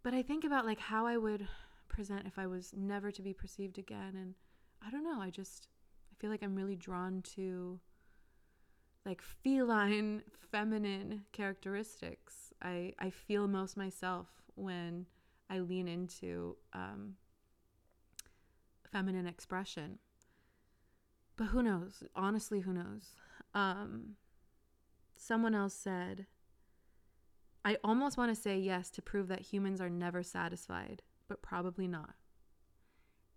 But 0.04 0.16
I 0.16 0.24
think 0.24 0.44
about 0.44 0.66
like 0.66 0.80
how 0.80 1.06
I 1.06 1.18
would 1.18 1.48
present 1.88 2.26
if 2.26 2.40
I 2.40 2.48
was 2.48 2.74
never 2.76 3.12
to 3.12 3.22
be 3.22 3.34
perceived 3.34 3.78
again 3.78 4.16
and 4.16 4.34
I 4.86 4.90
don't 4.90 5.04
know, 5.04 5.22
I 5.22 5.30
just 5.30 5.68
feel 6.22 6.30
like 6.30 6.44
I'm 6.44 6.56
really 6.56 6.76
drawn 6.76 7.24
to 7.36 7.80
like 9.06 9.24
feline 9.24 10.22
feminine 10.52 11.24
characteristics. 11.32 12.54
I 12.62 12.94
I 13.00 13.10
feel 13.10 13.48
most 13.48 13.76
myself 13.76 14.28
when 14.54 15.08
I 15.50 15.60
lean 15.60 15.88
into 15.88 16.58
um, 16.74 17.16
feminine 18.92 19.26
expression. 19.26 19.98
But 21.38 21.46
who 21.46 21.64
knows? 21.64 22.04
Honestly, 22.16 22.60
who 22.60 22.74
knows? 22.74 23.16
Um, 23.56 24.18
someone 25.16 25.56
else 25.56 25.74
said, 25.74 26.28
I 27.66 27.78
almost 27.84 28.18
want 28.18 28.34
to 28.34 28.40
say 28.40 28.60
yes 28.60 28.92
to 28.92 29.02
prove 29.02 29.28
that 29.30 29.42
humans 29.42 29.82
are 29.82 29.90
never 29.90 30.22
satisfied, 30.22 31.02
but 31.28 31.42
probably 31.42 31.88
not. 31.88 32.14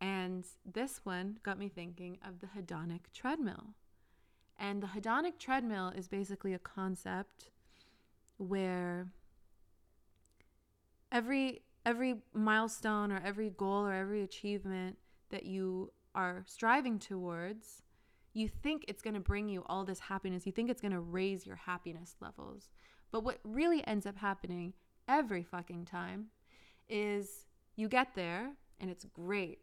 And 0.05 0.45
this 0.71 1.01
one 1.05 1.39
got 1.43 1.59
me 1.59 1.71
thinking 1.71 2.19
of 2.23 2.41
the 2.43 2.47
hedonic 2.47 3.01
treadmill. 3.15 3.73
And 4.59 4.83
the 4.83 4.87
hedonic 4.87 5.39
treadmill 5.39 5.95
is 5.97 6.09
basically 6.09 6.53
a 6.53 6.59
concept 6.59 7.49
where 8.37 9.07
every 11.11 11.63
every 11.87 12.17
milestone 12.35 13.13
or 13.13 13.23
every 13.25 13.49
goal 13.49 13.87
or 13.87 13.95
every 13.95 14.23
achievement 14.23 14.99
that 15.31 15.47
you 15.47 15.91
are 16.15 16.45
striving 16.47 16.99
towards 16.99 17.83
you 18.35 18.49
think 18.49 18.85
it's 18.89 19.01
going 19.01 19.15
to 19.15 19.21
bring 19.21 19.49
you 19.49 19.63
all 19.67 19.85
this 19.85 20.01
happiness. 20.01 20.45
You 20.45 20.53
think 20.53 20.69
it's 20.69 20.83
going 20.83 20.93
to 20.93 21.01
raise 21.01 21.47
your 21.47 21.57
happiness 21.57 22.17
levels. 22.21 22.69
But 23.11 23.25
what 23.25 23.39
really 23.43 23.87
ends 23.87 24.05
up 24.05 24.19
happening 24.19 24.75
every 25.09 25.45
fucking 25.45 25.87
time 25.87 26.27
is 26.91 27.47
you 27.77 27.89
get 27.89 28.09
there 28.15 28.51
and 28.81 28.91
it's 28.91 29.07
great 29.07 29.61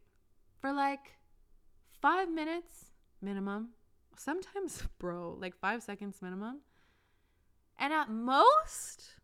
for 0.62 0.72
like 0.72 1.18
five 2.02 2.30
minutes 2.30 2.86
minimum. 3.22 3.70
Sometimes, 4.16 4.84
bro, 5.00 5.38
like 5.40 5.56
five 5.56 5.84
seconds 5.84 6.22
minimum. 6.22 6.62
And 7.78 7.92
at 7.92 8.10
most, 8.10 9.16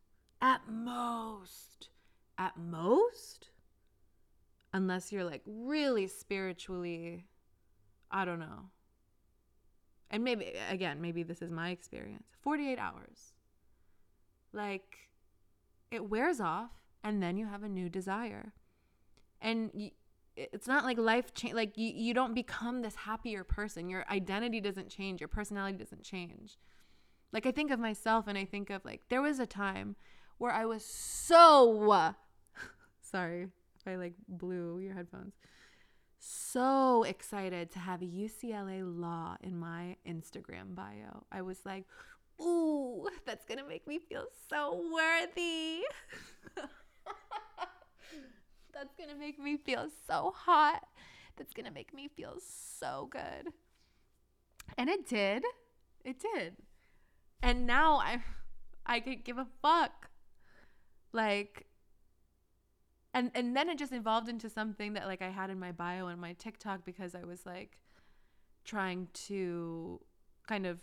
at 0.41 0.61
most, 0.67 1.89
at 2.37 2.57
most, 2.57 3.49
unless 4.73 5.11
you're 5.11 5.23
like 5.23 5.43
really 5.45 6.07
spiritually, 6.07 7.25
I 8.09 8.25
don't 8.25 8.39
know, 8.39 8.71
and 10.09 10.23
maybe 10.23 10.53
again 10.69 11.01
maybe 11.01 11.23
this 11.23 11.41
is 11.41 11.51
my 11.51 11.69
experience 11.69 12.27
48 12.41 12.79
hours 12.79 13.33
like 14.53 15.09
it 15.91 16.09
wears 16.09 16.39
off 16.39 16.71
and 17.03 17.21
then 17.21 17.37
you 17.37 17.45
have 17.45 17.63
a 17.63 17.69
new 17.69 17.89
desire 17.89 18.53
and 19.41 19.69
you, 19.73 19.91
it's 20.37 20.67
not 20.67 20.83
like 20.83 20.97
life 20.97 21.33
change 21.33 21.55
like 21.55 21.77
you, 21.77 21.91
you 21.93 22.13
don't 22.13 22.33
become 22.33 22.81
this 22.81 22.95
happier 22.95 23.43
person 23.43 23.89
your 23.89 24.05
identity 24.09 24.61
doesn't 24.61 24.89
change 24.89 25.19
your 25.19 25.27
personality 25.27 25.77
doesn't 25.77 26.03
change 26.03 26.57
like 27.33 27.45
i 27.45 27.51
think 27.51 27.71
of 27.71 27.79
myself 27.79 28.25
and 28.27 28.37
i 28.37 28.45
think 28.45 28.69
of 28.69 28.85
like 28.85 29.01
there 29.09 29.21
was 29.21 29.39
a 29.39 29.47
time 29.47 29.95
where 30.37 30.51
i 30.51 30.65
was 30.65 30.85
so 30.85 31.67
sorry 33.01 33.47
if 33.79 33.87
i 33.87 33.95
like 33.95 34.13
blew 34.27 34.79
your 34.79 34.93
headphones 34.93 35.33
so 36.19 37.03
excited 37.03 37.71
to 37.71 37.79
have 37.79 38.01
UCLA 38.01 38.81
law 38.83 39.37
in 39.41 39.57
my 39.57 39.97
Instagram 40.07 40.75
bio. 40.75 41.25
I 41.31 41.41
was 41.41 41.59
like, 41.65 41.85
ooh, 42.41 43.07
that's 43.25 43.45
to 43.59 43.67
make 43.67 43.87
me 43.87 43.99
feel 43.99 44.25
so 44.49 44.83
worthy. 44.93 45.83
that's 48.77 48.95
going 48.95 49.09
to 49.09 49.15
make 49.15 49.39
me 49.39 49.57
feel 49.57 49.87
so 50.07 50.33
hot. 50.35 50.83
That's 51.35 51.53
going 51.53 51.65
to 51.65 51.71
make 51.71 51.93
me 51.93 52.07
feel 52.07 52.35
so 52.39 53.09
good. 53.11 53.53
And 54.77 54.89
it 54.89 55.07
did. 55.07 55.43
It 56.03 56.19
did. 56.19 56.57
And 57.41 57.65
now 57.65 57.97
I 57.97 58.21
I 58.85 58.99
could 58.99 59.23
give 59.23 59.37
a 59.37 59.47
fuck. 59.61 60.09
Like 61.11 61.67
and 63.13 63.31
and 63.33 63.55
then 63.55 63.69
it 63.69 63.77
just 63.77 63.93
evolved 63.93 64.29
into 64.29 64.49
something 64.49 64.93
that 64.93 65.07
like 65.07 65.21
I 65.21 65.29
had 65.29 65.49
in 65.49 65.59
my 65.59 65.71
bio 65.71 66.07
and 66.07 66.21
my 66.21 66.33
TikTok 66.33 66.85
because 66.85 67.15
I 67.15 67.23
was 67.23 67.45
like 67.45 67.79
trying 68.63 69.07
to 69.13 70.01
kind 70.47 70.65
of 70.65 70.79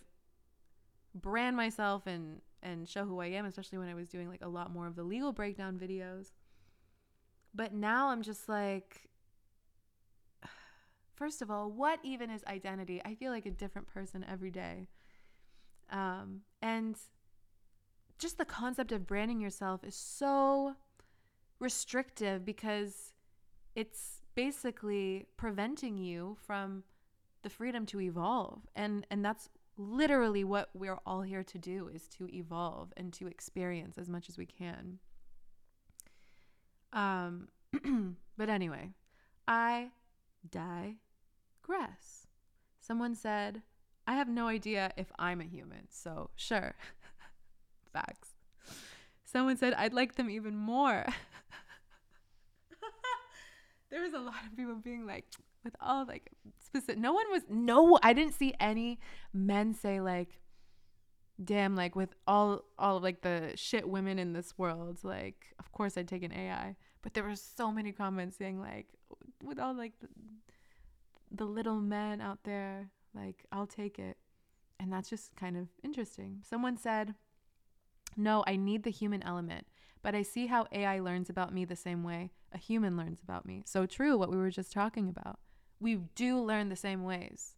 brand 1.15 1.57
myself 1.57 2.07
and 2.07 2.41
and 2.63 2.89
show 2.89 3.05
who 3.05 3.21
I 3.21 3.27
am, 3.27 3.45
especially 3.45 3.79
when 3.79 3.89
I 3.89 3.95
was 3.95 4.09
doing 4.09 4.29
like 4.29 4.43
a 4.43 4.49
lot 4.49 4.73
more 4.73 4.87
of 4.87 4.97
the 4.97 5.03
legal 5.03 5.33
breakdown 5.33 5.79
videos. 5.79 6.33
But 7.55 7.73
now 7.73 8.09
I'm 8.09 8.23
just 8.23 8.49
like 8.49 9.09
first 11.15 11.43
of 11.43 11.51
all, 11.51 11.71
what 11.71 12.01
even 12.03 12.31
is 12.31 12.43
identity? 12.47 13.01
I 13.05 13.15
feel 13.15 13.31
like 13.31 13.47
a 13.47 13.51
different 13.51 13.89
person 13.89 14.25
every 14.29 14.51
day. 14.51 14.89
Um, 15.91 16.41
and 16.61 16.97
just 18.19 18.39
the 18.39 18.45
concept 18.45 18.93
of 18.93 19.07
branding 19.07 19.41
yourself 19.41 19.85
is 19.85 19.95
so 19.95 20.75
restrictive 21.59 22.45
because 22.45 23.13
it's 23.75 24.23
basically 24.35 25.27
preventing 25.37 25.99
you 25.99 26.37
from 26.47 26.83
the 27.43 27.51
freedom 27.51 27.87
to 27.87 28.01
evolve 28.01 28.63
and 28.75 29.07
and 29.11 29.25
that's 29.25 29.49
literally 29.77 30.45
what 30.45 30.71
we're 30.75 30.99
all 31.05 31.23
here 31.23 31.43
to 31.43 31.59
do 31.59 31.89
is 31.89 32.09
to 32.09 32.29
evolve 32.33 32.93
and 32.97 33.13
to 33.13 33.27
experience 33.27 33.99
as 33.99 34.09
much 34.09 34.29
as 34.29 34.39
we 34.39 34.47
can 34.47 34.99
um 36.95 37.49
but 38.39 38.49
anyway 38.49 38.91
i 39.47 39.91
digress. 40.51 42.27
Someone 42.81 43.15
said 43.15 43.63
i 44.07 44.15
have 44.15 44.29
no 44.29 44.47
idea 44.49 44.93
if 44.97 45.13
i'm 45.19 45.41
a 45.41 45.45
human 45.45 45.87
so 45.91 46.31
sure. 46.37 46.75
Facts. 47.93 48.31
Someone 49.25 49.57
said 49.57 49.75
i'd 49.75 49.93
like 49.93 50.15
them 50.15 50.31
even 50.31 50.57
more. 50.57 51.05
There 53.95 54.03
was 54.03 54.13
a 54.13 54.19
lot 54.19 54.45
of 54.45 54.57
people 54.57 54.75
being 54.75 55.07
like 55.07 55.25
with 55.63 55.77
all 55.81 56.05
like 56.05 56.29
specific 56.59 56.99
no 56.99 57.13
one 57.13 57.31
was 57.31 57.43
no 57.49 57.97
i 58.03 58.13
didn't 58.13 58.35
see 58.35 58.53
any 58.59 58.99
men 59.33 59.73
say 59.73 60.01
like 60.01 60.41
damn 61.43 61.75
like 61.75 61.97
with 61.97 62.15
all 62.27 62.63
all 62.79 63.01
like 63.01 63.23
the 63.23 63.53
shit 63.57 63.89
women 63.89 64.19
in 64.19 64.33
this 64.33 64.57
world 64.57 64.99
like 65.03 65.53
of 65.59 65.73
course 65.73 65.97
i'd 65.97 66.07
take 66.07 66.23
an 66.23 66.33
ai 66.33 66.77
but 67.03 67.13
there 67.13 67.25
were 67.25 67.35
so 67.35 67.73
many 67.73 67.91
comments 67.91 68.37
saying 68.37 68.61
like 68.61 68.87
with 69.43 69.59
all 69.59 69.75
like 69.75 69.93
the, 70.01 70.09
the 71.31 71.45
little 71.45 71.81
men 71.81 72.21
out 72.21 72.39
there 72.45 72.91
like 73.15 73.45
i'll 73.53 73.67
take 73.67 73.99
it. 73.99 74.17
And 74.81 74.93
that's 74.93 75.09
just 75.09 75.37
kind 75.37 75.57
of 75.57 75.69
interesting. 75.83 76.41
Someone 76.43 76.77
said 76.77 77.15
no 78.17 78.45
i 78.47 78.55
need 78.55 78.85
the 78.85 78.91
human 78.91 79.23
element 79.25 79.67
but 80.03 80.15
i 80.15 80.23
see 80.23 80.47
how 80.47 80.67
ai 80.71 81.01
learns 81.01 81.29
about 81.29 81.53
me 81.53 81.65
the 81.65 81.75
same 81.75 82.05
way 82.05 82.31
a 82.53 82.59
human 82.59 82.97
learns 82.97 83.21
about 83.21 83.45
me. 83.45 83.63
So 83.67 83.85
true 83.85 84.17
what 84.17 84.31
we 84.31 84.37
were 84.37 84.51
just 84.51 84.73
talking 84.73 85.09
about. 85.09 85.41
We 85.81 85.97
do 86.15 86.39
learn 86.39 86.69
the 86.69 86.77
same 86.77 87.03
ways. 87.03 87.57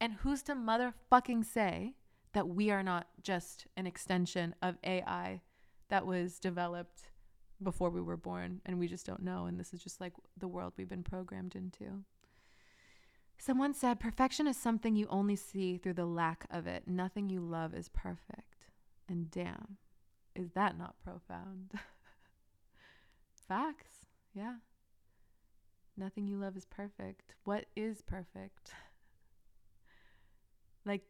And 0.00 0.12
who's 0.20 0.42
to 0.42 0.54
motherfucking 0.54 1.46
say 1.46 1.94
that 2.34 2.48
we 2.48 2.70
are 2.70 2.82
not 2.82 3.06
just 3.22 3.66
an 3.76 3.86
extension 3.86 4.54
of 4.62 4.76
AI 4.84 5.40
that 5.88 6.06
was 6.06 6.38
developed 6.38 7.10
before 7.62 7.90
we 7.90 8.00
were 8.00 8.16
born 8.16 8.60
and 8.66 8.78
we 8.78 8.86
just 8.86 9.06
don't 9.06 9.22
know? 9.22 9.46
And 9.46 9.58
this 9.58 9.72
is 9.72 9.82
just 9.82 10.00
like 10.00 10.12
the 10.36 10.48
world 10.48 10.74
we've 10.76 10.88
been 10.88 11.02
programmed 11.02 11.56
into. 11.56 12.04
Someone 13.38 13.74
said, 13.74 14.00
Perfection 14.00 14.46
is 14.46 14.56
something 14.56 14.96
you 14.96 15.06
only 15.10 15.36
see 15.36 15.78
through 15.78 15.94
the 15.94 16.06
lack 16.06 16.46
of 16.50 16.66
it. 16.66 16.84
Nothing 16.86 17.28
you 17.28 17.40
love 17.40 17.74
is 17.74 17.88
perfect. 17.88 18.66
And 19.08 19.30
damn, 19.30 19.76
is 20.34 20.50
that 20.52 20.78
not 20.78 20.96
profound? 21.04 21.72
Facts. 23.48 24.06
Yeah. 24.34 24.56
Nothing 25.96 26.26
you 26.26 26.38
love 26.38 26.56
is 26.56 26.64
perfect. 26.64 27.34
What 27.44 27.66
is 27.76 28.02
perfect? 28.02 28.72
like, 30.84 31.02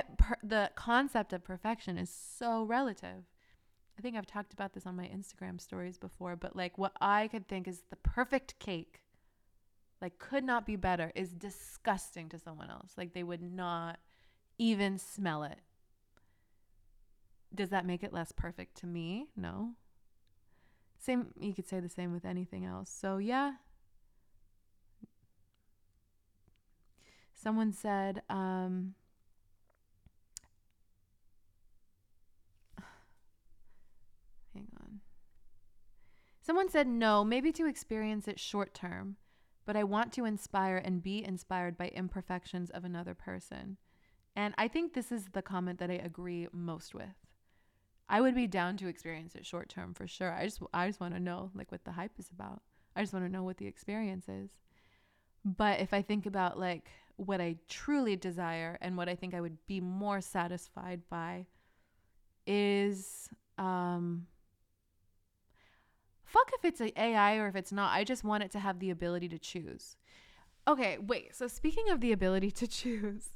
per- 0.00 0.38
the 0.42 0.70
concept 0.74 1.32
of 1.32 1.44
perfection 1.44 1.98
is 1.98 2.10
so 2.10 2.64
relative. 2.64 3.24
I 3.98 4.02
think 4.02 4.16
I've 4.16 4.26
talked 4.26 4.52
about 4.52 4.72
this 4.72 4.86
on 4.86 4.96
my 4.96 5.04
Instagram 5.04 5.60
stories 5.60 5.98
before, 5.98 6.36
but 6.36 6.56
like 6.56 6.78
what 6.78 6.92
I 7.00 7.28
could 7.28 7.46
think 7.46 7.68
is 7.68 7.82
the 7.90 7.96
perfect 7.96 8.58
cake, 8.58 9.00
like 10.00 10.18
could 10.18 10.44
not 10.44 10.64
be 10.64 10.76
better, 10.76 11.12
is 11.14 11.32
disgusting 11.32 12.28
to 12.30 12.38
someone 12.38 12.70
else. 12.70 12.92
Like 12.96 13.12
they 13.12 13.22
would 13.22 13.42
not 13.42 13.98
even 14.58 14.98
smell 14.98 15.42
it. 15.42 15.58
Does 17.54 17.68
that 17.68 17.84
make 17.84 18.02
it 18.02 18.12
less 18.12 18.32
perfect 18.32 18.78
to 18.78 18.86
me? 18.86 19.26
No. 19.36 19.72
Same, 20.98 21.28
you 21.38 21.52
could 21.52 21.68
say 21.68 21.80
the 21.80 21.88
same 21.88 22.12
with 22.12 22.24
anything 22.24 22.64
else. 22.64 22.88
So, 22.88 23.18
yeah, 23.18 23.54
Someone 27.42 27.72
said, 27.72 28.22
um, 28.30 28.94
Someone 36.42 36.68
said, 36.68 36.88
no, 36.88 37.24
maybe 37.24 37.52
to 37.52 37.66
experience 37.66 38.26
it 38.26 38.40
short 38.40 38.74
term, 38.74 39.16
but 39.64 39.76
I 39.76 39.84
want 39.84 40.12
to 40.14 40.24
inspire 40.24 40.76
and 40.76 41.02
be 41.02 41.24
inspired 41.24 41.78
by 41.78 41.88
imperfections 41.88 42.68
of 42.70 42.84
another 42.84 43.14
person. 43.14 43.76
And 44.34 44.52
I 44.58 44.66
think 44.66 44.92
this 44.92 45.12
is 45.12 45.26
the 45.32 45.42
comment 45.42 45.78
that 45.78 45.90
I 45.90 45.94
agree 45.94 46.48
most 46.52 46.94
with. 46.94 47.14
I 48.08 48.20
would 48.20 48.34
be 48.34 48.48
down 48.48 48.76
to 48.78 48.88
experience 48.88 49.36
it 49.36 49.46
short 49.46 49.68
term 49.68 49.94
for 49.94 50.06
sure. 50.06 50.32
I 50.32 50.44
just 50.44 50.60
I 50.74 50.86
just 50.86 51.00
want 51.00 51.14
to 51.14 51.20
know 51.20 51.50
like 51.54 51.70
what 51.70 51.84
the 51.84 51.92
hype 51.92 52.18
is 52.18 52.28
about. 52.30 52.60
I 52.96 53.02
just 53.02 53.12
want 53.12 53.24
to 53.24 53.32
know 53.32 53.44
what 53.44 53.58
the 53.58 53.66
experience 53.66 54.28
is. 54.28 54.50
But 55.44 55.80
if 55.80 55.94
I 55.94 56.02
think 56.02 56.26
about 56.26 56.58
like 56.58 56.90
what 57.16 57.40
I 57.40 57.56
truly 57.68 58.16
desire 58.16 58.78
and 58.80 58.96
what 58.96 59.08
I 59.08 59.14
think 59.14 59.32
I 59.32 59.40
would 59.40 59.56
be 59.66 59.80
more 59.80 60.20
satisfied 60.20 61.02
by 61.08 61.46
is 62.46 63.28
um 63.58 64.26
fuck 66.32 66.50
if 66.54 66.64
it's 66.64 66.80
an 66.80 66.90
AI 66.96 67.36
or 67.36 67.48
if 67.48 67.56
it's 67.56 67.72
not. 67.72 67.92
I 67.92 68.04
just 68.04 68.24
want 68.24 68.42
it 68.42 68.50
to 68.52 68.58
have 68.58 68.78
the 68.78 68.90
ability 68.90 69.28
to 69.28 69.38
choose. 69.38 69.96
Okay, 70.66 70.98
wait. 70.98 71.34
So 71.34 71.46
speaking 71.46 71.90
of 71.90 72.00
the 72.00 72.12
ability 72.12 72.50
to 72.52 72.66
choose, 72.80 73.30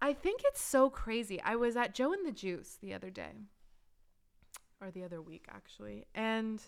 I 0.00 0.12
think 0.12 0.42
it's 0.44 0.62
so 0.62 0.88
crazy. 0.88 1.40
I 1.42 1.56
was 1.56 1.76
at 1.76 1.94
Joe 1.94 2.12
and 2.12 2.26
the 2.26 2.32
Juice 2.32 2.78
the 2.80 2.94
other 2.94 3.10
day 3.10 3.32
or 4.80 4.90
the 4.90 5.02
other 5.02 5.20
week 5.20 5.46
actually, 5.50 6.06
and 6.14 6.62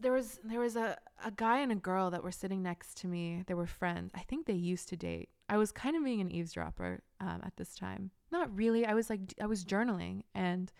there 0.00 0.12
was 0.12 0.40
there 0.42 0.60
was 0.60 0.76
a, 0.76 0.96
a 1.24 1.30
guy 1.30 1.60
and 1.60 1.70
a 1.70 1.76
girl 1.76 2.10
that 2.10 2.24
were 2.24 2.32
sitting 2.32 2.62
next 2.62 2.96
to 2.98 3.06
me. 3.06 3.44
They 3.46 3.54
were 3.54 3.66
friends. 3.66 4.10
I 4.14 4.20
think 4.20 4.46
they 4.46 4.54
used 4.54 4.88
to 4.88 4.96
date. 4.96 5.28
I 5.48 5.56
was 5.56 5.72
kind 5.72 5.96
of 5.96 6.04
being 6.04 6.20
an 6.20 6.30
eavesdropper 6.30 7.02
um, 7.20 7.40
at 7.44 7.56
this 7.56 7.74
time. 7.74 8.10
Not 8.32 8.54
really. 8.56 8.86
I 8.86 8.94
was 8.94 9.10
like 9.10 9.20
I 9.40 9.46
was 9.46 9.64
journaling, 9.64 10.22
and 10.34 10.72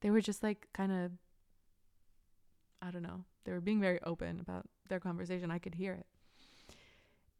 they 0.00 0.10
were 0.10 0.20
just 0.20 0.42
like 0.42 0.68
kind 0.72 0.92
of. 0.92 1.12
I 2.82 2.90
don't 2.90 3.02
know. 3.02 3.24
They 3.44 3.52
were 3.52 3.60
being 3.60 3.80
very 3.80 4.00
open 4.02 4.40
about 4.40 4.66
their 4.88 5.00
conversation. 5.00 5.50
I 5.50 5.58
could 5.58 5.74
hear 5.74 5.92
it. 5.92 6.06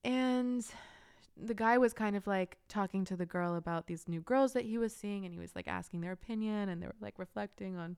And 0.05 0.64
the 1.37 1.55
guy 1.55 1.79
was 1.79 1.92
kind 1.92 2.16
of 2.16 2.27
like 2.27 2.59
talking 2.68 3.05
to 3.07 3.16
the 3.16 3.27
girl 3.27 3.57
about 3.57 3.87
these 3.87 4.09
new 4.09 4.20
girls 4.20 4.53
that 4.55 4.64
he 4.64 4.79
was 4.79 4.94
seeing, 4.94 5.25
and 5.25 5.35
he 5.35 5.40
was 5.40 5.55
like 5.55 5.68
asking 5.68 6.01
their 6.01 6.12
opinion, 6.12 6.68
and 6.68 6.83
they 6.83 6.87
were 6.87 6.94
like 7.01 7.18
reflecting 7.18 7.77
on 7.77 7.96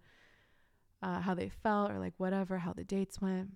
uh, 1.02 1.20
how 1.20 1.34
they 1.34 1.48
felt 1.48 1.90
or 1.90 1.98
like 1.98 2.14
whatever, 2.16 2.58
how 2.58 2.72
the 2.72 2.84
dates 2.84 3.20
went. 3.20 3.50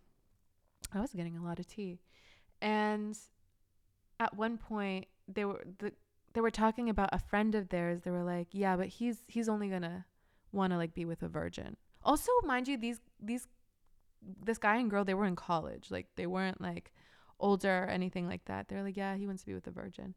I 0.95 1.01
was 1.01 1.13
getting 1.13 1.37
a 1.37 1.43
lot 1.43 1.59
of 1.59 1.67
tea. 1.67 2.01
And 2.61 3.19
at 4.21 4.37
one 4.37 4.57
point 4.59 5.07
they 5.27 5.45
were 5.45 5.65
the 5.79 5.93
they 6.35 6.41
were 6.41 6.51
talking 6.51 6.89
about 6.89 7.11
a 7.13 7.19
friend 7.19 7.55
of 7.55 7.69
theirs. 7.69 8.01
They 8.03 8.11
were 8.11 8.23
like, 8.23 8.49
"Yeah, 8.53 8.77
but 8.77 8.89
he's 8.89 9.25
he's 9.27 9.49
only 9.49 9.69
going 9.69 9.83
to 9.83 10.05
want 10.53 10.73
to 10.73 10.77
like 10.77 10.95
be 10.95 11.05
with 11.05 11.23
a 11.23 11.29
virgin." 11.29 11.77
Also, 12.05 12.31
mind 12.45 12.69
you, 12.69 12.77
these 12.77 13.01
these 13.21 13.49
this 14.45 14.59
guy 14.59 14.77
and 14.77 14.91
girl, 14.91 15.05
they 15.05 15.15
were 15.15 15.27
in 15.27 15.37
college. 15.37 15.91
Like 15.91 16.07
they 16.17 16.27
weren't 16.27 16.61
like 16.61 16.93
older 17.41 17.85
or 17.85 17.89
anything 17.89 18.29
like 18.29 18.45
that. 18.47 18.69
They're 18.69 18.83
like, 18.83 18.97
"Yeah, 18.97 19.17
he 19.17 19.27
wants 19.27 19.43
to 19.43 19.47
be 19.47 19.55
with 19.55 19.67
a 19.67 19.71
virgin." 19.71 20.15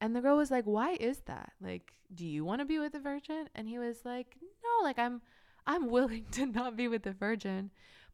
And 0.00 0.14
the 0.14 0.20
girl 0.20 0.36
was 0.36 0.50
like, 0.50 0.64
"Why 0.64 0.96
is 1.00 1.20
that? 1.26 1.52
Like, 1.60 1.94
do 2.14 2.26
you 2.26 2.44
want 2.44 2.60
to 2.60 2.64
be 2.64 2.78
with 2.78 2.94
a 2.94 3.00
virgin?" 3.00 3.48
And 3.54 3.68
he 3.68 3.78
was 3.78 4.04
like, 4.04 4.36
"No, 4.62 4.84
like 4.84 4.98
I'm 4.98 5.22
I'm 5.66 5.88
willing 5.88 6.26
to 6.32 6.46
not 6.46 6.76
be 6.76 6.88
with 6.88 7.06
a 7.06 7.12
virgin. 7.12 7.70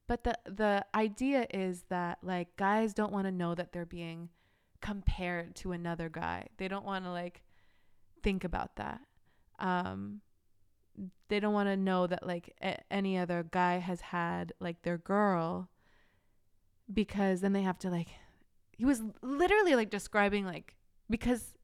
But 0.06 0.24
the 0.24 0.38
the 0.44 0.84
idea 0.94 1.46
is 1.50 1.84
that 1.88 2.18
like 2.22 2.56
guys 2.56 2.94
don't 2.94 3.12
want 3.12 3.26
to 3.26 3.32
know 3.32 3.54
that 3.54 3.72
they're 3.72 3.86
being 3.86 4.30
compared 4.80 5.54
to 5.56 5.72
another 5.72 6.08
guy. 6.08 6.48
They 6.56 6.68
don't 6.68 6.84
want 6.84 7.04
to 7.04 7.12
like 7.12 7.42
think 8.22 8.44
about 8.44 8.76
that. 8.76 9.00
Um 9.58 10.20
they 11.28 11.40
don't 11.40 11.54
want 11.54 11.68
to 11.68 11.76
know 11.76 12.06
that 12.06 12.26
like 12.26 12.54
a- 12.62 12.92
any 12.92 13.18
other 13.18 13.46
guy 13.50 13.78
has 13.78 14.00
had 14.00 14.52
like 14.60 14.82
their 14.82 14.98
girl 14.98 15.68
because 16.92 17.40
then 17.40 17.52
they 17.52 17.62
have 17.62 17.78
to 17.78 17.90
like 17.90 18.08
he 18.76 18.84
was 18.84 19.02
literally 19.22 19.74
like 19.74 19.90
describing 19.90 20.44
like 20.44 20.74
because 21.08 21.54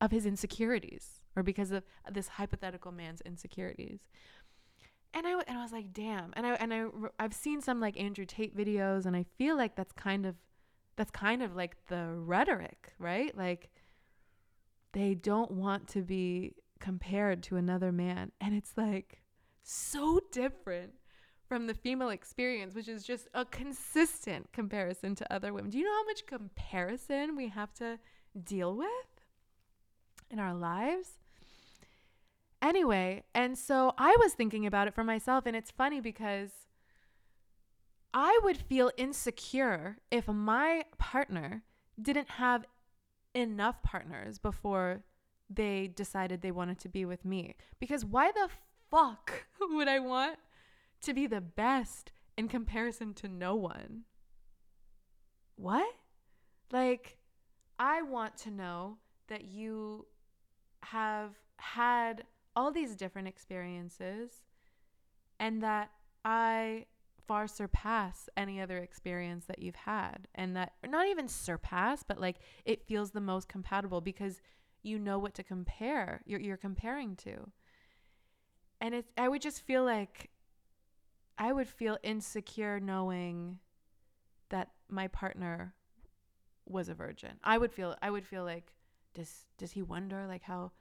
of 0.00 0.10
his 0.10 0.26
insecurities 0.26 1.20
or 1.36 1.42
because 1.42 1.70
of 1.70 1.82
this 2.10 2.28
hypothetical 2.28 2.92
man's 2.92 3.20
insecurities 3.22 4.00
and 5.14 5.26
I 5.26 5.30
and 5.46 5.58
I 5.58 5.62
was 5.62 5.72
like, 5.72 5.92
damn. 5.92 6.32
And 6.34 6.46
I 6.46 6.54
and 6.54 6.74
I 6.74 6.86
I've 7.18 7.34
seen 7.34 7.60
some 7.62 7.80
like 7.80 7.98
Andrew 7.98 8.26
Tate 8.26 8.56
videos, 8.56 9.06
and 9.06 9.16
I 9.16 9.24
feel 9.38 9.56
like 9.56 9.76
that's 9.76 9.92
kind 9.92 10.26
of 10.26 10.34
that's 10.96 11.10
kind 11.10 11.42
of 11.42 11.54
like 11.54 11.76
the 11.86 12.14
rhetoric, 12.16 12.92
right? 12.98 13.36
Like 13.36 13.70
they 14.92 15.14
don't 15.14 15.52
want 15.52 15.88
to 15.88 16.02
be 16.02 16.54
compared 16.84 17.42
to 17.42 17.56
another 17.56 17.90
man. 17.90 18.30
And 18.42 18.54
it's 18.54 18.74
like 18.76 19.22
so 19.62 20.20
different 20.30 20.92
from 21.48 21.66
the 21.66 21.72
female 21.72 22.10
experience, 22.10 22.74
which 22.74 22.88
is 22.88 23.04
just 23.04 23.26
a 23.32 23.46
consistent 23.46 24.52
comparison 24.52 25.14
to 25.14 25.32
other 25.32 25.54
women. 25.54 25.70
Do 25.70 25.78
you 25.78 25.84
know 25.84 25.94
how 25.94 26.04
much 26.04 26.26
comparison 26.26 27.36
we 27.36 27.48
have 27.48 27.72
to 27.74 27.98
deal 28.44 28.76
with 28.76 28.88
in 30.30 30.38
our 30.38 30.52
lives? 30.52 31.12
Anyway, 32.60 33.22
and 33.34 33.56
so 33.56 33.94
I 33.96 34.14
was 34.20 34.34
thinking 34.34 34.66
about 34.66 34.86
it 34.86 34.94
for 34.94 35.04
myself, 35.04 35.46
and 35.46 35.56
it's 35.56 35.70
funny 35.70 36.02
because 36.02 36.50
I 38.12 38.38
would 38.44 38.58
feel 38.58 38.90
insecure 38.98 39.96
if 40.10 40.28
my 40.28 40.84
partner 40.98 41.62
didn't 42.00 42.28
have 42.32 42.66
enough 43.34 43.82
partners 43.82 44.38
before 44.38 45.02
they 45.50 45.88
decided 45.88 46.40
they 46.40 46.50
wanted 46.50 46.78
to 46.80 46.88
be 46.88 47.04
with 47.04 47.24
me. 47.24 47.54
Because 47.78 48.04
why 48.04 48.32
the 48.32 48.48
fuck 48.90 49.46
would 49.60 49.88
I 49.88 49.98
want 49.98 50.38
to 51.02 51.14
be 51.14 51.26
the 51.26 51.40
best 51.40 52.12
in 52.36 52.48
comparison 52.48 53.14
to 53.14 53.28
no 53.28 53.54
one? 53.54 54.02
What? 55.56 55.94
Like, 56.72 57.18
I 57.78 58.02
want 58.02 58.36
to 58.38 58.50
know 58.50 58.98
that 59.28 59.44
you 59.44 60.06
have 60.82 61.34
had 61.56 62.24
all 62.56 62.70
these 62.70 62.94
different 62.94 63.28
experiences 63.28 64.30
and 65.40 65.62
that 65.62 65.90
I 66.24 66.86
far 67.26 67.46
surpass 67.48 68.28
any 68.36 68.60
other 68.60 68.78
experience 68.78 69.46
that 69.46 69.60
you've 69.60 69.74
had 69.74 70.28
and 70.34 70.54
that 70.56 70.72
not 70.86 71.06
even 71.06 71.26
surpass 71.26 72.02
but 72.02 72.20
like 72.20 72.36
it 72.66 72.86
feels 72.86 73.12
the 73.12 73.20
most 73.20 73.48
compatible 73.48 74.02
because 74.02 74.42
you 74.84 74.98
know 74.98 75.18
what 75.18 75.34
to 75.34 75.42
compare 75.42 76.20
you're, 76.26 76.40
you're 76.40 76.56
comparing 76.56 77.16
to. 77.16 77.50
And 78.80 78.94
it's 78.94 79.10
i 79.16 79.28
would 79.28 79.40
just 79.40 79.62
feel 79.62 79.84
like 79.84 80.30
i 81.38 81.52
would 81.52 81.68
feel 81.68 81.98
insecure 82.02 82.78
knowing 82.78 83.58
that 84.50 84.70
my 84.88 85.08
partner 85.08 85.74
was 86.66 86.88
a 86.88 86.94
virgin. 86.94 87.32
I 87.42 87.58
would 87.58 87.72
feel 87.72 87.96
i 88.02 88.10
would 88.10 88.26
feel 88.26 88.44
like 88.44 88.74
does 89.14 89.46
does 89.58 89.72
he 89.72 89.82
wonder 89.82 90.26
like 90.26 90.42
how 90.42 90.72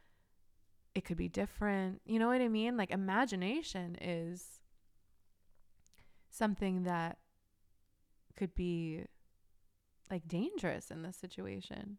it 0.95 1.06
could 1.06 1.18
be 1.18 1.30
different? 1.30 2.01
You 2.06 2.20
know 2.20 2.28
what 2.28 2.41
i 2.41 2.47
mean? 2.47 2.78
Like 2.78 2.91
imagination 2.91 3.95
is 4.01 4.60
something 6.30 6.84
that 6.84 7.20
could 8.36 8.56
be 8.56 9.06
like 10.12 10.28
dangerous 10.28 10.91
in 10.91 11.04
this 11.04 11.18
situation. 11.18 11.97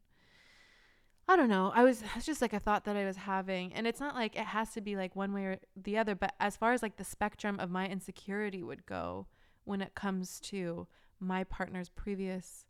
I 1.27 1.37
don't 1.37 1.49
know. 1.49 1.73
I 1.75 1.85
was 1.85 2.03
it's 2.17 2.27
just 2.27 2.43
like 2.43 2.53
a 2.53 2.61
thought 2.61 2.85
that 2.85 2.97
I 2.97 3.05
was 3.05 3.17
having 3.17 3.73
and 3.73 3.87
it's 3.87 4.01
not 4.01 4.15
like 4.15 4.37
it 4.37 4.47
has 4.47 4.71
to 4.73 4.81
be 4.81 4.97
like 4.97 5.17
one 5.17 5.33
way 5.33 5.45
or 5.45 5.59
the 5.77 5.99
other, 5.99 6.15
but 6.15 6.35
as 6.41 6.57
far 6.57 6.73
as 6.73 6.83
like 6.83 6.97
the 6.97 7.05
spectrum 7.05 7.59
of 7.61 7.71
my 7.71 7.89
insecurity 7.89 8.63
would 8.63 8.87
go 8.87 9.27
when 9.65 9.81
it 9.81 9.95
comes 9.95 10.39
to 10.39 10.87
my 11.21 11.45
partner's 11.45 11.89
previous 11.89 12.67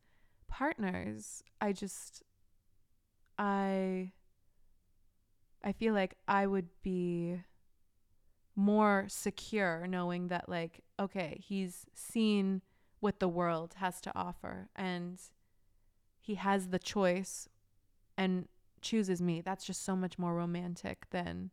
partners, 0.48 1.42
I 1.61 1.72
just 1.72 2.22
I 3.38 4.12
I 5.62 5.72
feel 5.72 5.94
like 5.94 6.16
I 6.28 6.46
would 6.46 6.68
be 6.82 7.40
more 8.57 9.07
secure 9.09 9.84
knowing 9.88 10.28
that 10.28 10.48
like 10.48 10.80
okay 11.00 11.42
he's 11.44 11.86
seen 11.92 12.62
what 13.00 13.18
the 13.18 13.26
world 13.26 13.74
has 13.78 14.00
to 14.00 14.12
offer 14.14 14.68
and 14.76 15.20
he 16.20 16.36
has 16.36 16.68
the 16.68 16.78
choice 16.78 17.48
and 18.16 18.48
chooses 18.80 19.20
me 19.22 19.40
that's 19.40 19.64
just 19.64 19.84
so 19.84 19.96
much 19.96 20.18
more 20.18 20.34
romantic 20.34 21.06
than 21.10 21.50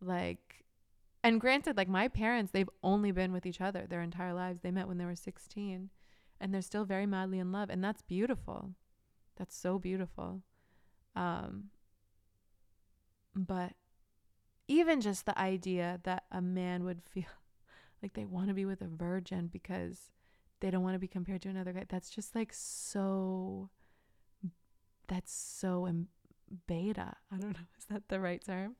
like 0.00 0.64
and 1.22 1.40
granted 1.40 1.76
like 1.76 1.88
my 1.88 2.08
parents 2.08 2.52
they've 2.52 2.70
only 2.82 3.12
been 3.12 3.32
with 3.32 3.46
each 3.46 3.60
other 3.60 3.86
their 3.86 4.02
entire 4.02 4.32
lives. 4.32 4.60
They 4.60 4.70
met 4.70 4.88
when 4.88 4.98
they 4.98 5.04
were 5.04 5.14
16 5.14 5.90
and 6.40 6.54
they're 6.54 6.62
still 6.62 6.84
very 6.84 7.06
madly 7.06 7.38
in 7.38 7.52
love 7.52 7.68
and 7.70 7.84
that's 7.84 8.02
beautiful. 8.02 8.70
That's 9.36 9.56
so 9.56 9.78
beautiful. 9.78 10.42
Um 11.14 11.70
but 13.34 13.72
even 14.66 15.00
just 15.00 15.26
the 15.26 15.38
idea 15.38 16.00
that 16.04 16.24
a 16.30 16.40
man 16.40 16.84
would 16.84 17.02
feel 17.02 17.24
like 18.02 18.14
they 18.14 18.24
want 18.24 18.48
to 18.48 18.54
be 18.54 18.64
with 18.64 18.80
a 18.80 18.88
virgin 18.88 19.48
because 19.52 20.10
they 20.60 20.70
don't 20.70 20.82
want 20.82 20.94
to 20.94 20.98
be 21.00 21.08
compared 21.08 21.42
to 21.42 21.48
another 21.48 21.72
guy 21.72 21.84
that's 21.88 22.10
just 22.10 22.34
like 22.34 22.52
so 22.52 23.68
that's 25.10 25.32
so 25.32 25.86
Im- 25.86 26.08
beta 26.66 27.14
i 27.30 27.36
don't 27.36 27.52
know 27.52 27.66
is 27.78 27.84
that 27.90 28.08
the 28.08 28.18
right 28.18 28.44
term 28.44 28.74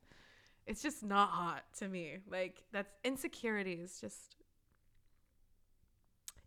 it's 0.65 0.81
just 0.81 1.03
not 1.03 1.29
hot 1.29 1.63
to 1.77 1.87
me 1.87 2.17
like 2.29 2.63
that's 2.71 2.91
insecurity 3.03 3.73
is 3.73 3.99
just 4.01 4.35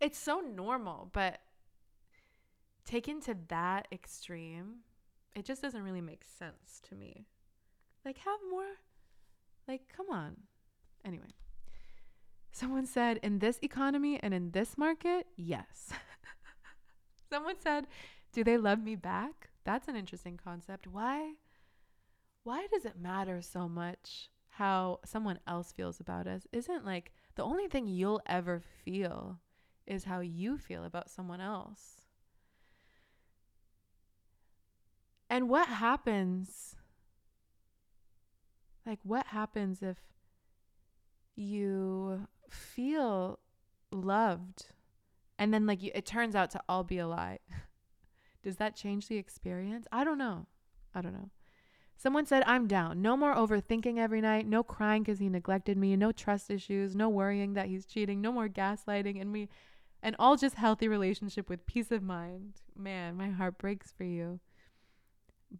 it's 0.01 0.18
so 0.18 0.41
normal 0.41 1.09
but 1.12 1.41
taken 2.85 3.20
to 3.20 3.37
that 3.49 3.89
extreme 3.93 4.80
it 5.35 5.45
just 5.45 5.62
doesn't 5.62 5.82
really 5.82 6.03
make 6.03 6.24
sense 6.24 6.80
to 6.87 6.95
me 6.95 7.26
like 8.05 8.18
have 8.18 8.41
more 8.51 8.74
like, 9.66 9.82
come 9.95 10.07
on. 10.11 10.37
Anyway, 11.05 11.35
someone 12.53 12.87
said, 12.87 13.18
in 13.22 13.39
this 13.39 13.59
economy 13.62 14.18
and 14.22 14.35
in 14.35 14.51
this 14.51 14.76
market, 14.76 15.26
yes. 15.37 15.91
someone 17.30 17.57
said, 17.59 17.87
do 18.32 18.45
they 18.45 18.57
love 18.57 18.82
me 18.82 18.95
back? 18.95 19.51
That's 19.64 19.88
an 19.88 19.96
interesting 19.96 20.38
concept. 20.42 20.86
Why? 20.86 21.34
Why 22.42 22.66
does 22.72 22.84
it 22.84 23.00
matter 23.00 23.40
so 23.40 23.68
much 23.68 24.30
how 24.48 25.00
someone 25.04 25.40
else 25.46 25.72
feels 25.72 26.00
about 26.00 26.26
us? 26.26 26.46
Isn't 26.52 26.84
like 26.84 27.12
the 27.34 27.42
only 27.42 27.68
thing 27.68 27.86
you'll 27.86 28.20
ever 28.26 28.60
feel 28.84 29.40
is 29.86 30.04
how 30.04 30.20
you 30.20 30.58
feel 30.58 30.84
about 30.84 31.10
someone 31.10 31.40
else. 31.40 32.02
And 35.30 35.48
what 35.48 35.68
happens 35.68 36.76
like, 38.86 38.98
what 39.02 39.26
happens 39.26 39.82
if 39.82 39.96
you 41.36 42.28
feel 42.50 43.38
loved 43.90 44.66
and 45.38 45.52
then, 45.52 45.66
like, 45.66 45.82
you, 45.82 45.90
it 45.94 46.06
turns 46.06 46.36
out 46.36 46.50
to 46.52 46.62
all 46.68 46.84
be 46.84 46.98
a 46.98 47.08
lie? 47.08 47.38
Does 48.45 48.57
that 48.57 48.76
change 48.76 49.09
the 49.09 49.16
experience? 49.16 49.86
I 49.90 50.05
don't 50.05 50.18
know. 50.18 50.47
I 50.95 51.01
don't 51.01 51.14
know. 51.14 51.30
Someone 51.97 52.26
said, 52.26 52.42
I'm 52.47 52.66
down. 52.66 53.01
No 53.01 53.16
more 53.16 53.34
overthinking 53.34 53.99
every 53.99 54.20
night. 54.20 54.47
No 54.47 54.62
crying 54.62 55.03
because 55.03 55.18
he 55.18 55.30
neglected 55.30 55.78
me. 55.78 55.97
No 55.97 56.12
trust 56.12 56.51
issues. 56.51 56.95
No 56.95 57.09
worrying 57.09 57.55
that 57.55 57.68
he's 57.68 57.86
cheating. 57.86 58.20
No 58.20 58.30
more 58.30 58.49
gaslighting. 58.49 59.18
And 59.20 59.32
me, 59.32 59.49
and 60.03 60.14
all 60.18 60.36
just 60.36 60.57
healthy 60.57 60.88
relationship 60.88 61.49
with 61.49 61.66
peace 61.66 61.90
of 61.90 62.03
mind. 62.03 62.61
Man, 62.76 63.16
my 63.16 63.30
heart 63.30 63.57
breaks 63.57 63.90
for 63.90 64.05
you. 64.05 64.40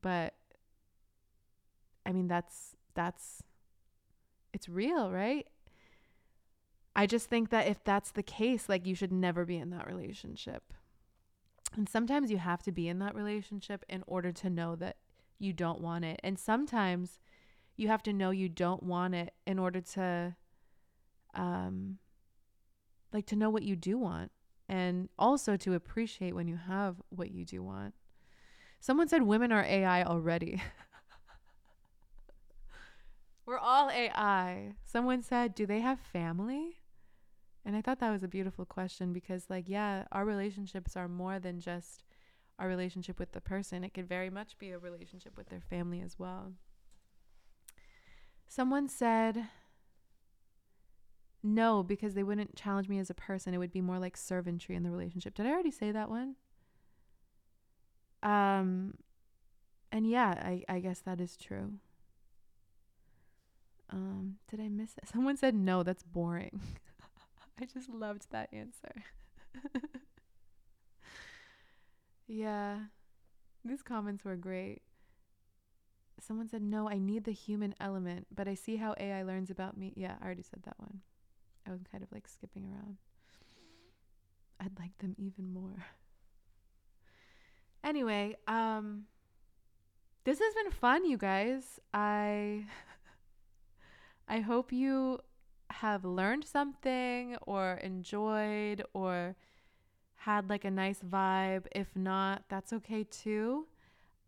But 0.03 0.35
I 2.05 2.13
mean, 2.13 2.29
that's 2.29 2.77
that's 2.95 3.43
it's 4.53 4.69
real, 4.69 5.11
right? 5.11 5.47
I 6.95 7.07
just 7.07 7.29
think 7.29 7.51
that 7.51 7.67
if 7.67 7.83
that's 7.83 8.11
the 8.11 8.23
case, 8.23 8.69
like 8.69 8.87
you 8.87 8.95
should 8.95 9.13
never 9.13 9.45
be 9.45 9.57
in 9.57 9.71
that 9.71 9.87
relationship. 9.87 10.75
And 11.77 11.89
sometimes 11.89 12.31
you 12.31 12.39
have 12.39 12.63
to 12.63 12.73
be 12.73 12.89
in 12.89 12.99
that 13.01 13.15
relationship 13.15 13.85
in 13.89 14.05
order 14.07 14.33
to 14.33 14.51
know 14.51 14.77
that 14.77 14.97
you 15.39 15.53
don't 15.53 15.81
want 15.81 16.05
it. 16.05 16.21
And 16.23 16.39
sometimes 16.39 17.19
you 17.77 17.89
have 17.89 18.03
to 18.05 18.13
know 18.13 18.31
you 18.31 18.49
don't 18.49 18.83
want 18.83 19.15
it 19.15 19.35
in 19.47 19.59
order 19.59 19.81
to 19.81 20.37
um 21.35 21.99
like 23.13 23.27
to 23.27 23.37
know 23.37 23.51
what 23.51 23.65
you 23.65 23.75
do 23.75 23.99
want 23.99 24.31
and 24.69 25.09
also 25.19 25.57
to 25.57 25.75
appreciate 25.75 26.35
when 26.35 26.47
you 26.47 26.57
have 26.57 26.97
what 27.11 27.31
you 27.31 27.45
do 27.45 27.63
want. 27.63 27.95
Someone 28.81 29.09
said 29.09 29.23
women 29.23 29.51
are 29.53 29.65
AI 29.65 30.05
already. 30.05 30.63
We're 33.47 33.59
all 33.59 33.91
AI. 33.91 34.75
Someone 34.85 35.23
said, 35.23 35.55
Do 35.55 35.67
they 35.67 35.81
have 35.81 36.01
family? 36.01 36.79
And 37.67 37.75
I 37.77 37.81
thought 37.81 38.01
that 38.01 38.11
was 38.11 38.23
a 38.23 38.29
beautiful 38.29 38.65
question 38.65 39.13
because, 39.13 39.47
like, 39.49 39.69
yeah, 39.69 40.05
our 40.13 40.25
relationships 40.25 40.97
are 40.97 41.09
more 41.09 41.39
than 41.39 41.61
just 41.61 42.05
our 42.59 42.69
relationship 42.69 43.19
with 43.19 43.33
the 43.33 43.41
person, 43.41 43.83
it 43.85 43.95
could 43.95 44.09
very 44.09 44.31
much 44.31 44.57
be 44.59 44.71
a 44.71 44.79
relationship 44.79 45.37
with 45.37 45.49
their 45.49 45.61
family 45.61 46.01
as 46.01 46.19
well. 46.19 46.53
Someone 48.47 48.89
said, 48.89 49.47
no, 51.43 51.83
because 51.83 52.15
they 52.15 52.23
wouldn't 52.23 52.55
challenge 52.55 52.89
me 52.89 52.99
as 52.99 53.11
a 53.11 53.15
person. 53.15 53.55
It 53.55 53.59
would 53.59 53.73
be 53.73 53.81
more 53.81 53.99
like 53.99 54.17
servantry 54.17 54.77
in 54.77 54.83
the 54.83 54.91
relationship. 54.91 55.35
Did 55.35 55.47
I 55.47 55.51
already 55.51 55.71
say 55.71 55.91
that 55.91 56.09
one? 56.09 56.37
Um, 58.23 58.95
and 59.93 60.09
yeah, 60.09 60.35
I, 60.39 60.65
I 60.69 60.79
guess 60.81 61.01
that 61.01 61.21
is 61.21 61.37
true. 61.37 61.73
Um, 63.91 64.37
did 64.51 64.61
I 64.61 64.69
miss 64.69 64.97
it? 64.97 65.09
Someone 65.13 65.37
said 65.37 65.55
no, 65.55 65.83
that's 65.83 66.03
boring. 66.03 66.61
I 67.61 67.67
just 67.67 67.89
loved 67.89 68.27
that 68.31 68.49
answer. 68.53 69.05
yeah. 72.27 72.79
These 73.65 73.83
comments 73.83 74.25
were 74.25 74.37
great. 74.37 74.83
someone 76.21 76.49
said, 76.49 76.63
no, 76.63 76.89
I 76.89 76.99
need 76.99 77.25
the 77.25 77.33
human 77.33 77.75
element, 77.81 78.27
but 78.35 78.49
I 78.49 78.55
see 78.55 78.77
how 78.77 78.95
AI 78.99 79.23
learns 79.23 79.51
about 79.51 79.77
me. 79.77 79.93
Yeah, 79.97 80.15
I 80.21 80.25
already 80.25 80.43
said 80.43 80.63
that 80.65 80.79
one. 80.79 81.01
I 81.67 81.71
was 81.71 81.81
kind 81.91 82.03
of 82.03 82.13
like 82.13 82.27
skipping 82.29 82.65
around. 82.67 82.97
I'd 84.61 84.79
like 84.79 84.97
them 84.99 85.15
even 85.19 85.53
more. 85.53 85.85
Anyway, 87.83 88.37
um, 88.47 89.05
this 90.25 90.39
has 90.39 90.55
been 90.55 90.71
fun, 90.73 91.05
you 91.05 91.19
guys. 91.19 91.79
I 91.93 92.65
I 94.29 94.41
hope 94.41 94.73
you 94.73 95.21
have 95.81 96.05
learned 96.05 96.45
something 96.45 97.37
or 97.47 97.75
enjoyed 97.83 98.83
or 98.93 99.37
had 100.17 100.49
like 100.49 100.65
a 100.65 100.71
nice 100.71 101.01
vibe. 101.01 101.67
If 101.73 101.95
not, 101.95 102.45
that's 102.49 102.73
okay 102.73 103.05
too. 103.05 103.67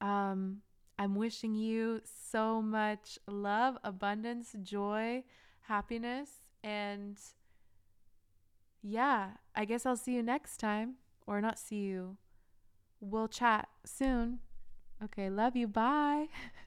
Um, 0.00 0.62
I'm 0.98 1.14
wishing 1.14 1.54
you 1.54 2.00
so 2.04 2.60
much 2.60 3.18
love, 3.26 3.76
abundance, 3.84 4.54
joy, 4.62 5.24
happiness, 5.62 6.30
and 6.64 7.18
yeah, 8.82 9.30
I 9.54 9.64
guess 9.64 9.84
I'll 9.84 9.96
see 9.96 10.14
you 10.14 10.22
next 10.22 10.58
time, 10.58 10.94
or 11.26 11.40
not 11.40 11.58
see 11.58 11.82
you. 11.82 12.16
We'll 13.00 13.28
chat 13.28 13.68
soon. 13.84 14.40
Okay, 15.02 15.28
love 15.28 15.56
you. 15.56 15.68
Bye. 15.68 16.26